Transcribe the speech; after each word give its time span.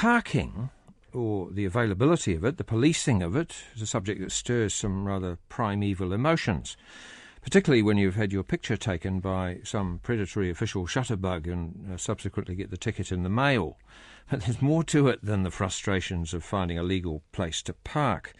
parking, 0.00 0.70
or 1.12 1.50
the 1.50 1.66
availability 1.66 2.34
of 2.34 2.42
it, 2.42 2.56
the 2.56 2.64
policing 2.64 3.22
of 3.22 3.36
it, 3.36 3.54
is 3.74 3.82
a 3.82 3.86
subject 3.86 4.18
that 4.18 4.32
stirs 4.32 4.72
some 4.72 5.06
rather 5.06 5.36
primeval 5.50 6.14
emotions 6.14 6.74
particularly 7.42 7.82
when 7.82 7.96
you've 7.96 8.16
had 8.16 8.32
your 8.32 8.42
picture 8.42 8.76
taken 8.76 9.18
by 9.18 9.58
some 9.64 9.98
predatory 10.02 10.50
official 10.50 10.86
shutterbug 10.86 11.50
and 11.50 11.90
uh, 11.90 11.96
subsequently 11.96 12.54
get 12.54 12.70
the 12.70 12.76
ticket 12.76 13.10
in 13.10 13.22
the 13.22 13.30
mail. 13.30 13.78
But 14.30 14.42
there's 14.42 14.60
more 14.60 14.84
to 14.84 15.08
it 15.08 15.24
than 15.24 15.42
the 15.42 15.50
frustrations 15.50 16.34
of 16.34 16.44
finding 16.44 16.78
a 16.78 16.82
legal 16.82 17.22
place 17.32 17.62
to 17.62 17.72
park. 17.72 18.34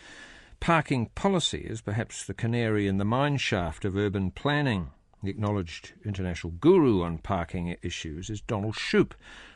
Parking 0.60 1.06
policy 1.14 1.60
is 1.60 1.80
perhaps 1.80 2.26
the 2.26 2.34
canary 2.34 2.86
in 2.86 2.98
the 2.98 3.04
mine 3.06 3.38
shaft 3.38 3.86
of 3.86 3.96
urban 3.96 4.32
planning. 4.32 4.90
The 5.22 5.30
acknowledged 5.30 5.92
international 6.04 6.54
guru 6.60 7.02
on 7.02 7.18
parking 7.18 7.76
issues 7.82 8.28
is 8.28 8.42
Donald 8.42 8.74
Shoup, 8.74 9.12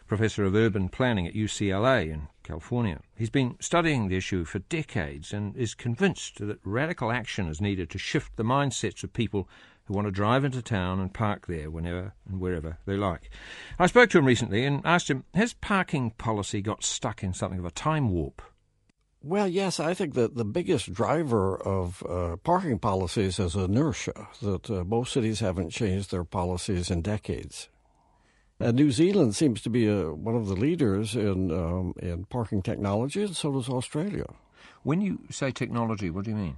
professor 0.06 0.44
of 0.44 0.54
urban 0.54 0.88
planning 0.88 1.26
at 1.26 1.34
UCLA 1.34 2.10
in 2.10 2.28
California. 2.42 3.00
He's 3.16 3.30
been 3.30 3.56
studying 3.60 4.08
the 4.08 4.16
issue 4.16 4.44
for 4.44 4.58
decades 4.58 5.32
and 5.32 5.56
is 5.56 5.74
convinced 5.74 6.46
that 6.46 6.60
radical 6.64 7.10
action 7.10 7.48
is 7.48 7.60
needed 7.60 7.90
to 7.90 7.98
shift 7.98 8.36
the 8.36 8.44
mindsets 8.44 9.02
of 9.02 9.12
people 9.12 9.48
who 9.84 9.94
want 9.94 10.06
to 10.06 10.10
drive 10.10 10.44
into 10.44 10.62
town 10.62 11.00
and 11.00 11.12
park 11.12 11.46
there 11.46 11.70
whenever 11.70 12.14
and 12.28 12.40
wherever 12.40 12.78
they 12.86 12.96
like. 12.96 13.30
I 13.78 13.86
spoke 13.86 14.10
to 14.10 14.18
him 14.18 14.24
recently 14.24 14.64
and 14.64 14.80
asked 14.84 15.10
him, 15.10 15.24
has 15.34 15.52
parking 15.54 16.12
policy 16.12 16.62
got 16.62 16.84
stuck 16.84 17.22
in 17.22 17.34
something 17.34 17.58
of 17.58 17.66
a 17.66 17.70
time 17.70 18.10
warp? 18.10 18.42
Well, 19.22 19.48
yes, 19.48 19.80
I 19.80 19.94
think 19.94 20.12
that 20.14 20.34
the 20.34 20.44
biggest 20.44 20.92
driver 20.92 21.56
of 21.56 22.02
uh, 22.06 22.36
parking 22.44 22.78
policies 22.78 23.38
is 23.38 23.54
inertia, 23.54 24.28
that 24.42 24.70
uh, 24.70 24.84
most 24.84 25.14
cities 25.14 25.40
haven't 25.40 25.70
changed 25.70 26.10
their 26.10 26.24
policies 26.24 26.90
in 26.90 27.00
decades. 27.00 27.70
Uh, 28.60 28.70
New 28.70 28.92
Zealand 28.92 29.34
seems 29.34 29.60
to 29.62 29.70
be 29.70 29.86
a, 29.86 30.10
uh, 30.10 30.12
one 30.12 30.36
of 30.36 30.46
the 30.46 30.54
leaders 30.54 31.16
in 31.16 31.50
um, 31.50 31.94
in 31.98 32.24
parking 32.26 32.62
technology, 32.62 33.22
and 33.22 33.36
so 33.36 33.52
does 33.52 33.68
Australia. 33.68 34.26
When 34.82 35.00
you 35.00 35.20
say 35.30 35.50
technology, 35.50 36.10
what 36.10 36.24
do 36.24 36.30
you 36.30 36.36
mean? 36.36 36.56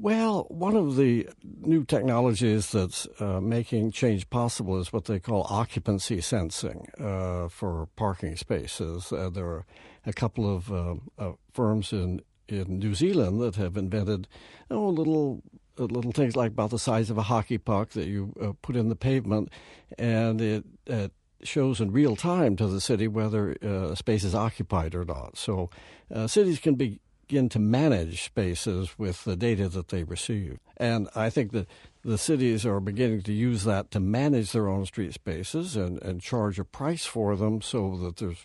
Well, 0.00 0.46
one 0.50 0.76
of 0.76 0.96
the 0.96 1.28
new 1.62 1.84
technologies 1.84 2.70
that's 2.70 3.08
uh, 3.20 3.40
making 3.40 3.92
change 3.92 4.28
possible 4.28 4.78
is 4.78 4.92
what 4.92 5.06
they 5.06 5.18
call 5.18 5.46
occupancy 5.48 6.20
sensing 6.20 6.88
uh, 7.00 7.48
for 7.48 7.88
parking 7.96 8.36
spaces. 8.36 9.10
Uh, 9.10 9.30
there 9.30 9.46
are 9.46 9.64
a 10.04 10.12
couple 10.12 10.54
of 10.54 10.70
uh, 10.70 11.32
firms 11.52 11.92
in 11.92 12.20
in 12.48 12.78
New 12.78 12.94
Zealand 12.94 13.40
that 13.40 13.56
have 13.56 13.76
invented 13.76 14.28
oh, 14.70 14.88
little 14.88 15.42
little 15.84 16.12
things 16.12 16.36
like 16.36 16.52
about 16.52 16.70
the 16.70 16.78
size 16.78 17.10
of 17.10 17.18
a 17.18 17.22
hockey 17.22 17.58
puck 17.58 17.90
that 17.90 18.06
you 18.06 18.32
uh, 18.40 18.52
put 18.62 18.76
in 18.76 18.88
the 18.88 18.96
pavement, 18.96 19.50
and 19.98 20.40
it, 20.40 20.64
it, 20.86 21.12
shows 21.44 21.80
in 21.80 21.92
real 21.92 22.16
time 22.16 22.56
to 22.56 22.66
the 22.66 22.80
city 22.80 23.06
whether 23.06 23.56
uh, 23.62 23.94
space 23.94 24.24
is 24.24 24.34
occupied 24.34 24.92
or 24.92 25.04
not. 25.04 25.38
So 25.38 25.70
uh, 26.12 26.26
cities 26.26 26.58
can 26.58 26.74
begin 26.74 27.48
to 27.50 27.60
manage 27.60 28.24
spaces 28.24 28.98
with 28.98 29.22
the 29.22 29.36
data 29.36 29.68
that 29.68 29.88
they 29.88 30.02
receive. 30.02 30.58
And 30.76 31.08
I 31.14 31.30
think 31.30 31.52
that 31.52 31.68
the 32.04 32.18
cities 32.18 32.66
are 32.66 32.80
beginning 32.80 33.22
to 33.22 33.32
use 33.32 33.64
that 33.64 33.90
to 33.92 34.00
manage 34.00 34.52
their 34.52 34.68
own 34.68 34.86
street 34.86 35.14
spaces 35.14 35.76
and, 35.76 36.02
and 36.02 36.20
charge 36.20 36.58
a 36.58 36.64
price 36.64 37.04
for 37.04 37.36
them 37.36 37.60
so 37.62 37.96
that 37.98 38.16
there's 38.16 38.44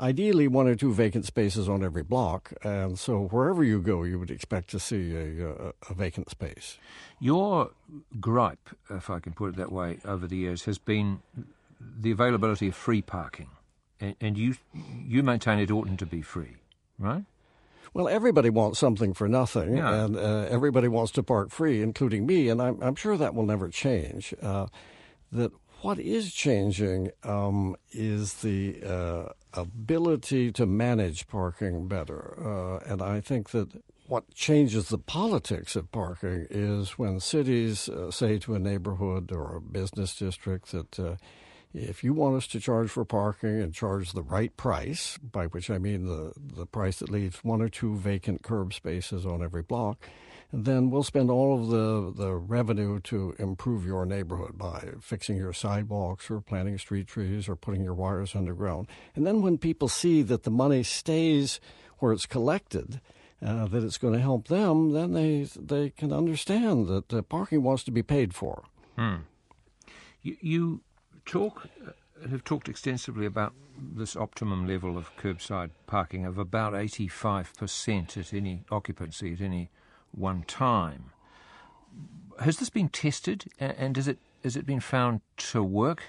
ideally 0.00 0.48
one 0.48 0.66
or 0.66 0.74
two 0.74 0.92
vacant 0.92 1.26
spaces 1.26 1.68
on 1.68 1.84
every 1.84 2.02
block. 2.02 2.52
And 2.62 2.98
so 2.98 3.28
wherever 3.28 3.62
you 3.62 3.80
go, 3.80 4.02
you 4.02 4.18
would 4.18 4.30
expect 4.30 4.70
to 4.70 4.80
see 4.80 5.14
a, 5.14 5.48
a, 5.48 5.72
a, 5.90 5.94
vacant 5.94 6.30
space. 6.30 6.78
Your 7.20 7.70
gripe, 8.18 8.70
if 8.88 9.10
I 9.10 9.20
can 9.20 9.32
put 9.32 9.50
it 9.50 9.56
that 9.56 9.70
way, 9.70 9.98
over 10.04 10.26
the 10.26 10.36
years 10.36 10.64
has 10.64 10.78
been 10.78 11.20
the 11.78 12.10
availability 12.10 12.68
of 12.68 12.74
free 12.74 13.02
parking. 13.02 13.48
And, 14.00 14.16
and 14.20 14.38
you, 14.38 14.56
you 15.06 15.22
maintain 15.22 15.58
it 15.58 15.70
oughtn't 15.70 15.98
to 15.98 16.06
be 16.06 16.22
free, 16.22 16.56
right? 16.98 17.24
Well, 17.92 18.08
everybody 18.08 18.50
wants 18.50 18.78
something 18.78 19.14
for 19.14 19.28
nothing, 19.28 19.76
yeah. 19.76 20.04
and 20.04 20.16
uh, 20.16 20.46
everybody 20.48 20.86
wants 20.86 21.10
to 21.12 21.24
park 21.24 21.50
free, 21.50 21.82
including 21.82 22.24
me, 22.24 22.48
and 22.48 22.62
I'm, 22.62 22.80
I'm 22.80 22.94
sure 22.94 23.16
that 23.16 23.34
will 23.34 23.44
never 23.44 23.68
change. 23.68 24.32
Uh, 24.40 24.66
that 25.32 25.50
what 25.82 25.98
is 25.98 26.32
changing 26.32 27.10
um, 27.24 27.76
is 27.92 28.34
the 28.34 28.82
uh, 28.84 29.32
ability 29.54 30.52
to 30.52 30.66
manage 30.66 31.26
parking 31.26 31.88
better. 31.88 32.34
Uh, 32.38 32.90
and 32.90 33.02
I 33.02 33.20
think 33.20 33.50
that 33.50 33.68
what 34.06 34.34
changes 34.34 34.88
the 34.88 34.98
politics 34.98 35.76
of 35.76 35.90
parking 35.92 36.46
is 36.50 36.98
when 36.98 37.20
cities 37.20 37.88
uh, 37.88 38.10
say 38.10 38.38
to 38.40 38.54
a 38.54 38.58
neighborhood 38.58 39.30
or 39.32 39.56
a 39.56 39.60
business 39.60 40.16
district 40.16 40.72
that 40.72 40.98
uh, 40.98 41.16
if 41.72 42.02
you 42.02 42.12
want 42.12 42.36
us 42.36 42.48
to 42.48 42.60
charge 42.60 42.90
for 42.90 43.04
parking 43.04 43.60
and 43.60 43.72
charge 43.72 44.12
the 44.12 44.22
right 44.22 44.56
price, 44.56 45.16
by 45.18 45.46
which 45.46 45.70
I 45.70 45.78
mean 45.78 46.06
the, 46.06 46.32
the 46.36 46.66
price 46.66 46.98
that 46.98 47.10
leaves 47.10 47.44
one 47.44 47.62
or 47.62 47.68
two 47.68 47.94
vacant 47.94 48.42
curb 48.42 48.74
spaces 48.74 49.24
on 49.24 49.42
every 49.42 49.62
block, 49.62 50.08
then 50.52 50.90
we'll 50.90 51.02
spend 51.02 51.30
all 51.30 51.60
of 51.60 51.68
the, 51.68 52.24
the 52.24 52.34
revenue 52.34 53.00
to 53.00 53.34
improve 53.38 53.86
your 53.86 54.04
neighborhood 54.04 54.58
by 54.58 54.90
fixing 55.00 55.36
your 55.36 55.52
sidewalks 55.52 56.30
or 56.30 56.40
planting 56.40 56.76
street 56.78 57.06
trees 57.06 57.48
or 57.48 57.54
putting 57.54 57.84
your 57.84 57.94
wires 57.94 58.34
underground. 58.34 58.88
And 59.14 59.26
then 59.26 59.42
when 59.42 59.58
people 59.58 59.88
see 59.88 60.22
that 60.22 60.42
the 60.42 60.50
money 60.50 60.82
stays 60.82 61.60
where 61.98 62.12
it's 62.12 62.26
collected, 62.26 63.00
uh, 63.44 63.66
that 63.66 63.84
it's 63.84 63.98
going 63.98 64.14
to 64.14 64.20
help 64.20 64.48
them, 64.48 64.92
then 64.92 65.12
they 65.12 65.48
they 65.56 65.90
can 65.90 66.12
understand 66.12 66.88
that 66.88 67.08
the 67.08 67.22
parking 67.22 67.62
wants 67.62 67.84
to 67.84 67.90
be 67.90 68.02
paid 68.02 68.34
for. 68.34 68.64
Hmm. 68.96 69.16
You, 70.22 70.36
you 70.40 70.80
talk 71.24 71.66
uh, 71.86 71.92
have 72.28 72.44
talked 72.44 72.68
extensively 72.68 73.24
about 73.24 73.54
this 73.78 74.14
optimum 74.14 74.66
level 74.66 74.98
of 74.98 75.16
curbside 75.16 75.70
parking 75.86 76.26
of 76.26 76.36
about 76.36 76.74
eighty 76.74 77.08
five 77.08 77.54
percent 77.56 78.16
at 78.16 78.34
any 78.34 78.64
occupancy 78.70 79.32
at 79.32 79.40
any 79.40 79.70
one 80.12 80.42
time. 80.42 81.12
Has 82.40 82.58
this 82.58 82.70
been 82.70 82.88
tested, 82.88 83.44
and 83.58 83.96
has 83.96 84.08
it 84.08 84.18
has 84.42 84.56
it 84.56 84.66
been 84.66 84.80
found 84.80 85.20
to 85.36 85.62
work? 85.62 86.04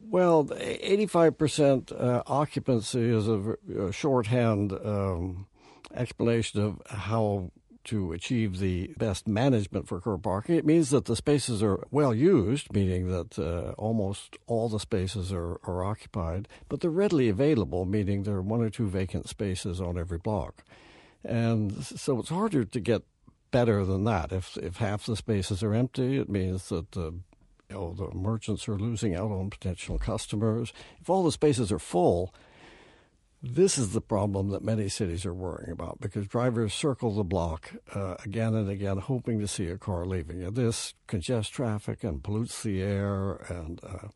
Well, 0.00 0.44
85% 0.44 1.92
uh, 1.92 2.22
occupancy 2.26 3.10
is 3.10 3.28
a, 3.28 3.56
a 3.76 3.92
shorthand 3.92 4.72
um, 4.72 5.46
explanation 5.92 6.60
of 6.60 6.80
how 6.86 7.50
to 7.84 8.12
achieve 8.12 8.58
the 8.58 8.92
best 8.98 9.26
management 9.26 9.88
for 9.88 10.00
curb 10.00 10.22
parking. 10.22 10.56
It 10.56 10.66
means 10.66 10.90
that 10.90 11.06
the 11.06 11.16
spaces 11.16 11.62
are 11.62 11.86
well 11.90 12.14
used, 12.14 12.72
meaning 12.72 13.08
that 13.08 13.38
uh, 13.38 13.72
almost 13.78 14.36
all 14.46 14.68
the 14.68 14.78
spaces 14.78 15.32
are, 15.32 15.58
are 15.64 15.82
occupied, 15.82 16.48
but 16.68 16.80
they're 16.80 16.90
readily 16.90 17.28
available, 17.28 17.86
meaning 17.86 18.22
there 18.22 18.36
are 18.36 18.42
one 18.42 18.60
or 18.60 18.70
two 18.70 18.88
vacant 18.88 19.28
spaces 19.28 19.80
on 19.80 19.98
every 19.98 20.18
block. 20.18 20.64
And 21.24 21.84
so 21.84 22.18
it's 22.18 22.28
harder 22.28 22.64
to 22.64 22.80
get 22.80 23.02
better 23.50 23.84
than 23.84 24.04
that. 24.04 24.32
If 24.32 24.56
if 24.56 24.76
half 24.76 25.06
the 25.06 25.16
spaces 25.16 25.62
are 25.62 25.74
empty, 25.74 26.18
it 26.18 26.28
means 26.28 26.68
that 26.68 26.92
the 26.92 27.14
you 27.68 27.76
know, 27.76 27.92
the 27.92 28.14
merchants 28.16 28.68
are 28.68 28.78
losing 28.78 29.14
out 29.14 29.30
on 29.30 29.50
potential 29.50 29.98
customers. 29.98 30.72
If 31.00 31.10
all 31.10 31.22
the 31.22 31.32
spaces 31.32 31.70
are 31.70 31.78
full, 31.78 32.32
this 33.42 33.78
is 33.78 33.92
the 33.92 34.00
problem 34.00 34.50
that 34.50 34.64
many 34.64 34.88
cities 34.88 35.24
are 35.24 35.34
worrying 35.34 35.70
about 35.70 36.00
because 36.00 36.26
drivers 36.26 36.74
circle 36.74 37.14
the 37.14 37.24
block 37.24 37.72
uh, 37.94 38.16
again 38.24 38.54
and 38.54 38.68
again, 38.68 38.98
hoping 38.98 39.38
to 39.40 39.46
see 39.46 39.68
a 39.68 39.78
car 39.78 40.06
leaving. 40.06 40.42
And 40.42 40.56
this 40.56 40.94
congests 41.06 41.50
traffic 41.50 42.02
and 42.02 42.22
pollutes 42.22 42.62
the 42.62 42.82
air 42.82 43.34
and 43.48 43.80
uh, 43.84 44.08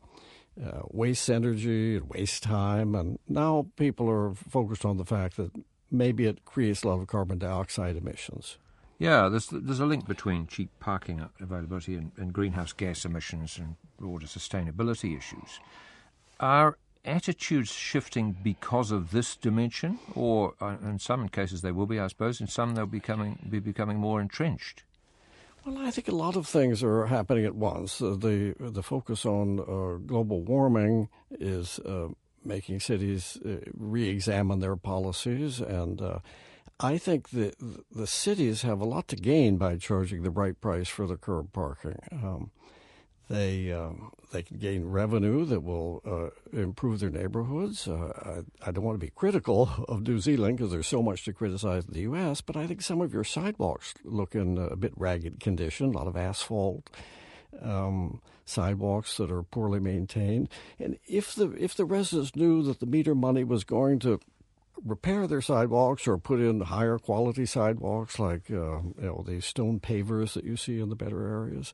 uh, 0.64 0.82
wastes 0.90 1.28
energy 1.28 1.96
and 1.96 2.08
wastes 2.08 2.40
time. 2.40 2.94
And 2.94 3.18
now 3.28 3.66
people 3.76 4.10
are 4.10 4.34
focused 4.34 4.84
on 4.84 4.96
the 4.96 5.04
fact 5.04 5.36
that 5.36 5.52
maybe 5.92 6.26
it 6.26 6.44
creates 6.44 6.82
a 6.82 6.88
lot 6.88 7.00
of 7.00 7.06
carbon 7.06 7.38
dioxide 7.38 7.96
emissions. 7.96 8.56
Yeah, 8.98 9.28
there's 9.28 9.48
there's 9.48 9.80
a 9.80 9.86
link 9.86 10.06
between 10.06 10.46
cheap 10.46 10.70
parking 10.80 11.28
availability 11.40 11.96
and, 11.96 12.12
and 12.16 12.32
greenhouse 12.32 12.72
gas 12.72 13.04
emissions 13.04 13.58
and 13.58 13.76
broader 13.98 14.26
sustainability 14.26 15.16
issues. 15.16 15.60
Are 16.38 16.78
attitudes 17.04 17.72
shifting 17.72 18.36
because 18.42 18.92
of 18.92 19.10
this 19.10 19.36
dimension, 19.36 19.98
or 20.14 20.54
uh, 20.60 20.76
in 20.82 20.98
some 20.98 21.28
cases 21.28 21.62
they 21.62 21.72
will 21.72 21.86
be, 21.86 21.98
I 21.98 22.06
suppose. 22.06 22.40
In 22.40 22.46
some 22.46 22.74
they'll 22.74 22.86
be 22.86 22.98
becoming 22.98 23.38
be 23.48 23.58
becoming 23.58 23.98
more 23.98 24.20
entrenched. 24.20 24.84
Well, 25.64 25.78
I 25.78 25.90
think 25.90 26.08
a 26.08 26.14
lot 26.14 26.36
of 26.36 26.46
things 26.46 26.82
are 26.82 27.06
happening 27.06 27.44
at 27.44 27.54
once. 27.54 28.00
Uh, 28.00 28.16
the 28.18 28.54
the 28.58 28.82
focus 28.82 29.26
on 29.26 29.60
uh, 29.60 29.98
global 30.06 30.42
warming 30.42 31.08
is 31.30 31.78
uh, 31.80 32.08
making 32.44 32.80
cities 32.80 33.38
uh, 33.44 33.56
re-examine 33.74 34.60
their 34.60 34.76
policies 34.76 35.60
and 35.60 36.00
uh, 36.00 36.18
I 36.80 36.98
think 36.98 37.30
that 37.30 37.54
the 37.92 38.06
cities 38.08 38.62
have 38.62 38.80
a 38.80 38.84
lot 38.84 39.06
to 39.08 39.16
gain 39.16 39.56
by 39.56 39.76
charging 39.76 40.22
the 40.22 40.30
right 40.30 40.60
price 40.60 40.88
for 40.88 41.06
the 41.06 41.16
curb 41.16 41.52
parking. 41.52 41.98
Um, 42.10 42.50
they 43.30 43.72
um, 43.72 44.10
they 44.32 44.42
can 44.42 44.58
gain 44.58 44.86
revenue 44.86 45.44
that 45.44 45.60
will 45.60 46.02
uh, 46.04 46.58
improve 46.58 47.00
their 47.00 47.10
neighborhoods. 47.10 47.86
Uh, 47.86 48.42
I, 48.64 48.68
I, 48.68 48.72
don't 48.72 48.84
want 48.84 48.98
to 48.98 49.06
be 49.06 49.12
critical 49.14 49.70
of 49.88 50.02
New 50.02 50.18
Zealand 50.18 50.56
because 50.56 50.72
there's 50.72 50.88
so 50.88 51.02
much 51.02 51.24
to 51.24 51.32
criticize 51.32 51.84
in 51.84 51.94
the 51.94 52.00
U.S., 52.00 52.40
but 52.40 52.56
I 52.56 52.66
think 52.66 52.82
some 52.82 53.00
of 53.00 53.14
your 53.14 53.24
sidewalks 53.24 53.94
look 54.04 54.34
in 54.34 54.58
a 54.58 54.76
bit 54.76 54.92
ragged 54.96 55.40
condition, 55.40 55.86
a 55.86 55.92
lot 55.92 56.08
of 56.08 56.16
asphalt. 56.16 56.90
Um, 57.60 58.20
sidewalks 58.44 59.16
that 59.16 59.30
are 59.30 59.42
poorly 59.42 59.80
maintained. 59.80 60.48
And 60.78 60.98
if 61.06 61.34
the 61.34 61.50
if 61.52 61.74
the 61.74 61.84
residents 61.84 62.36
knew 62.36 62.62
that 62.62 62.80
the 62.80 62.86
meter 62.86 63.14
money 63.14 63.44
was 63.44 63.64
going 63.64 63.98
to 64.00 64.20
repair 64.84 65.26
their 65.26 65.40
sidewalks 65.40 66.08
or 66.08 66.18
put 66.18 66.40
in 66.40 66.60
higher 66.60 66.98
quality 66.98 67.46
sidewalks 67.46 68.18
like 68.18 68.50
uh, 68.50 68.80
you 68.80 68.94
know 68.98 69.24
the 69.26 69.40
stone 69.40 69.80
pavers 69.80 70.32
that 70.34 70.44
you 70.44 70.56
see 70.56 70.80
in 70.80 70.88
the 70.88 70.96
better 70.96 71.28
areas, 71.28 71.72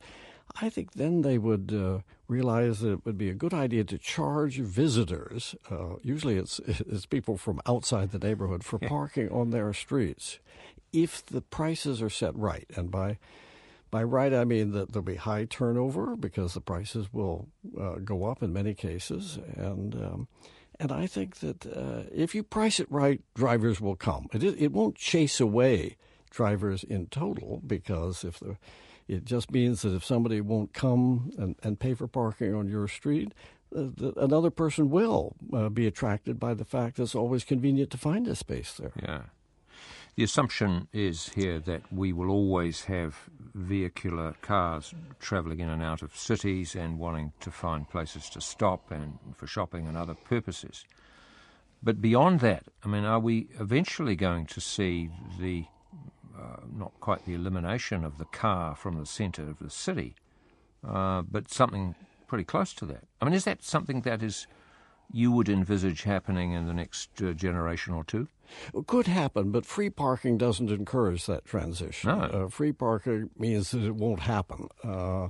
I 0.60 0.68
think 0.68 0.92
then 0.92 1.22
they 1.22 1.38
would 1.38 1.72
uh, 1.72 2.00
realize 2.26 2.80
that 2.80 2.92
it 2.92 3.04
would 3.04 3.18
be 3.18 3.30
a 3.30 3.34
good 3.34 3.54
idea 3.54 3.84
to 3.84 3.98
charge 3.98 4.58
visitors. 4.58 5.54
Uh, 5.70 5.96
usually, 6.02 6.36
it's 6.36 6.58
it's 6.66 7.06
people 7.06 7.36
from 7.36 7.60
outside 7.66 8.10
the 8.10 8.18
neighborhood 8.18 8.64
for 8.64 8.78
parking 8.96 9.30
on 9.30 9.50
their 9.50 9.72
streets, 9.72 10.38
if 10.92 11.24
the 11.24 11.40
prices 11.40 12.02
are 12.02 12.10
set 12.10 12.36
right. 12.36 12.66
And 12.76 12.90
by 12.90 13.18
by 13.90 14.02
right, 14.02 14.32
I 14.34 14.44
mean 14.44 14.72
that 14.72 14.92
there'll 14.92 15.04
be 15.04 15.16
high 15.16 15.44
turnover 15.44 16.16
because 16.16 16.54
the 16.54 16.60
prices 16.60 17.12
will 17.12 17.48
uh, 17.80 17.96
go 18.04 18.24
up 18.24 18.42
in 18.42 18.52
many 18.52 18.74
cases, 18.74 19.38
and 19.56 19.94
um, 19.94 20.28
and 20.78 20.92
I 20.92 21.06
think 21.06 21.36
that 21.36 21.66
uh, 21.66 22.08
if 22.12 22.34
you 22.34 22.42
price 22.42 22.80
it 22.80 22.90
right, 22.90 23.20
drivers 23.34 23.80
will 23.80 23.96
come. 23.96 24.26
It 24.32 24.42
it 24.42 24.72
won't 24.72 24.96
chase 24.96 25.40
away 25.40 25.96
drivers 26.30 26.84
in 26.84 27.06
total 27.06 27.62
because 27.66 28.24
if 28.24 28.38
the 28.38 28.56
it 29.08 29.24
just 29.24 29.50
means 29.50 29.82
that 29.82 29.94
if 29.94 30.04
somebody 30.04 30.40
won't 30.40 30.74
come 30.74 31.32
and, 31.38 31.56
and 31.62 31.80
pay 31.80 31.94
for 31.94 32.06
parking 32.06 32.54
on 32.54 32.68
your 32.68 32.86
street, 32.86 33.32
uh, 33.74 33.88
the, 33.96 34.12
another 34.18 34.50
person 34.50 34.90
will 34.90 35.34
uh, 35.52 35.70
be 35.70 35.86
attracted 35.86 36.38
by 36.38 36.52
the 36.52 36.64
fact 36.64 36.96
that 36.96 37.04
it's 37.04 37.14
always 37.14 37.42
convenient 37.42 37.90
to 37.90 37.96
find 37.96 38.28
a 38.28 38.34
space 38.34 38.74
there. 38.74 38.92
Yeah. 39.02 39.22
The 40.18 40.24
assumption 40.24 40.88
is 40.92 41.28
here 41.28 41.60
that 41.60 41.92
we 41.92 42.12
will 42.12 42.28
always 42.28 42.86
have 42.86 43.30
vehicular 43.54 44.34
cars 44.42 44.92
travelling 45.20 45.60
in 45.60 45.68
and 45.68 45.80
out 45.80 46.02
of 46.02 46.16
cities 46.16 46.74
and 46.74 46.98
wanting 46.98 47.34
to 47.38 47.52
find 47.52 47.88
places 47.88 48.28
to 48.30 48.40
stop 48.40 48.90
and 48.90 49.20
for 49.36 49.46
shopping 49.46 49.86
and 49.86 49.96
other 49.96 50.14
purposes. 50.14 50.84
But 51.84 52.02
beyond 52.02 52.40
that, 52.40 52.64
I 52.84 52.88
mean, 52.88 53.04
are 53.04 53.20
we 53.20 53.46
eventually 53.60 54.16
going 54.16 54.46
to 54.46 54.60
see 54.60 55.08
the 55.38 55.66
uh, 56.36 56.62
not 56.76 56.98
quite 56.98 57.24
the 57.24 57.34
elimination 57.34 58.02
of 58.02 58.18
the 58.18 58.24
car 58.24 58.74
from 58.74 58.98
the 58.98 59.06
centre 59.06 59.48
of 59.48 59.60
the 59.60 59.70
city, 59.70 60.16
uh, 60.84 61.22
but 61.30 61.48
something 61.48 61.94
pretty 62.26 62.42
close 62.42 62.74
to 62.74 62.86
that. 62.86 63.04
I 63.20 63.24
mean, 63.24 63.34
is 63.34 63.44
that 63.44 63.62
something 63.62 64.00
that 64.00 64.24
is 64.24 64.48
you 65.12 65.30
would 65.30 65.48
envisage 65.48 66.02
happening 66.02 66.54
in 66.54 66.66
the 66.66 66.74
next 66.74 67.22
uh, 67.22 67.34
generation 67.34 67.94
or 67.94 68.02
two? 68.02 68.26
Could 68.86 69.06
happen, 69.06 69.50
but 69.50 69.66
free 69.66 69.90
parking 69.90 70.38
doesn't 70.38 70.70
encourage 70.70 71.26
that 71.26 71.44
transition. 71.44 72.10
No. 72.10 72.24
Uh, 72.24 72.48
free 72.48 72.72
parking 72.72 73.30
means 73.38 73.70
that 73.70 73.84
it 73.84 73.94
won't 73.94 74.20
happen. 74.20 74.68
Uh, 74.82 75.28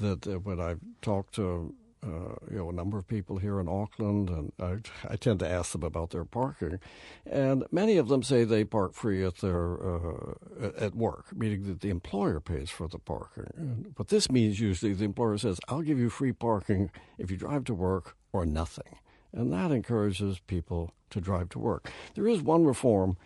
that 0.00 0.26
uh, 0.26 0.38
when 0.38 0.60
I 0.60 0.76
talk 1.02 1.30
to 1.32 1.74
uh, 2.02 2.36
you 2.50 2.58
know 2.58 2.68
a 2.68 2.72
number 2.72 2.96
of 2.96 3.08
people 3.08 3.38
here 3.38 3.58
in 3.58 3.68
Auckland, 3.68 4.30
and 4.30 4.52
I, 4.60 4.78
I, 5.12 5.16
tend 5.16 5.40
to 5.40 5.48
ask 5.48 5.72
them 5.72 5.82
about 5.82 6.10
their 6.10 6.24
parking, 6.24 6.78
and 7.26 7.64
many 7.72 7.96
of 7.96 8.08
them 8.08 8.22
say 8.22 8.44
they 8.44 8.64
park 8.64 8.94
free 8.94 9.24
at 9.24 9.38
their 9.38 9.82
uh, 9.82 10.34
at 10.78 10.94
work, 10.94 11.26
meaning 11.34 11.64
that 11.64 11.80
the 11.80 11.90
employer 11.90 12.38
pays 12.38 12.70
for 12.70 12.86
the 12.86 12.98
parking. 12.98 13.92
But 13.96 14.08
this 14.08 14.30
means 14.30 14.60
usually 14.60 14.92
the 14.92 15.04
employer 15.04 15.38
says, 15.38 15.58
"I'll 15.68 15.82
give 15.82 15.98
you 15.98 16.08
free 16.08 16.32
parking 16.32 16.90
if 17.18 17.30
you 17.30 17.36
drive 17.36 17.64
to 17.64 17.74
work 17.74 18.16
or 18.32 18.46
nothing," 18.46 18.98
and 19.32 19.52
that 19.52 19.70
encourages 19.70 20.38
people 20.40 20.92
to 21.10 21.20
drive 21.20 21.48
to 21.50 21.58
work. 21.58 21.90
There 22.14 22.28
is 22.28 22.42
one 22.42 22.64
reform. 22.64 23.16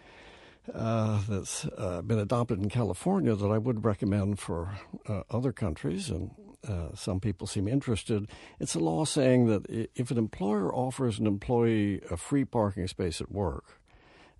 Uh, 0.72 1.20
that's 1.28 1.66
uh, 1.76 2.02
been 2.02 2.20
adopted 2.20 2.60
in 2.60 2.68
California 2.68 3.34
that 3.34 3.48
I 3.48 3.58
would 3.58 3.84
recommend 3.84 4.38
for 4.38 4.78
uh, 5.08 5.22
other 5.28 5.50
countries, 5.50 6.08
and 6.08 6.30
uh, 6.66 6.94
some 6.94 7.18
people 7.18 7.48
seem 7.48 7.66
interested. 7.66 8.28
It's 8.60 8.76
a 8.76 8.78
law 8.78 9.04
saying 9.04 9.46
that 9.46 9.66
if 9.96 10.12
an 10.12 10.18
employer 10.18 10.72
offers 10.72 11.18
an 11.18 11.26
employee 11.26 12.00
a 12.08 12.16
free 12.16 12.44
parking 12.44 12.86
space 12.86 13.20
at 13.20 13.32
work, 13.32 13.80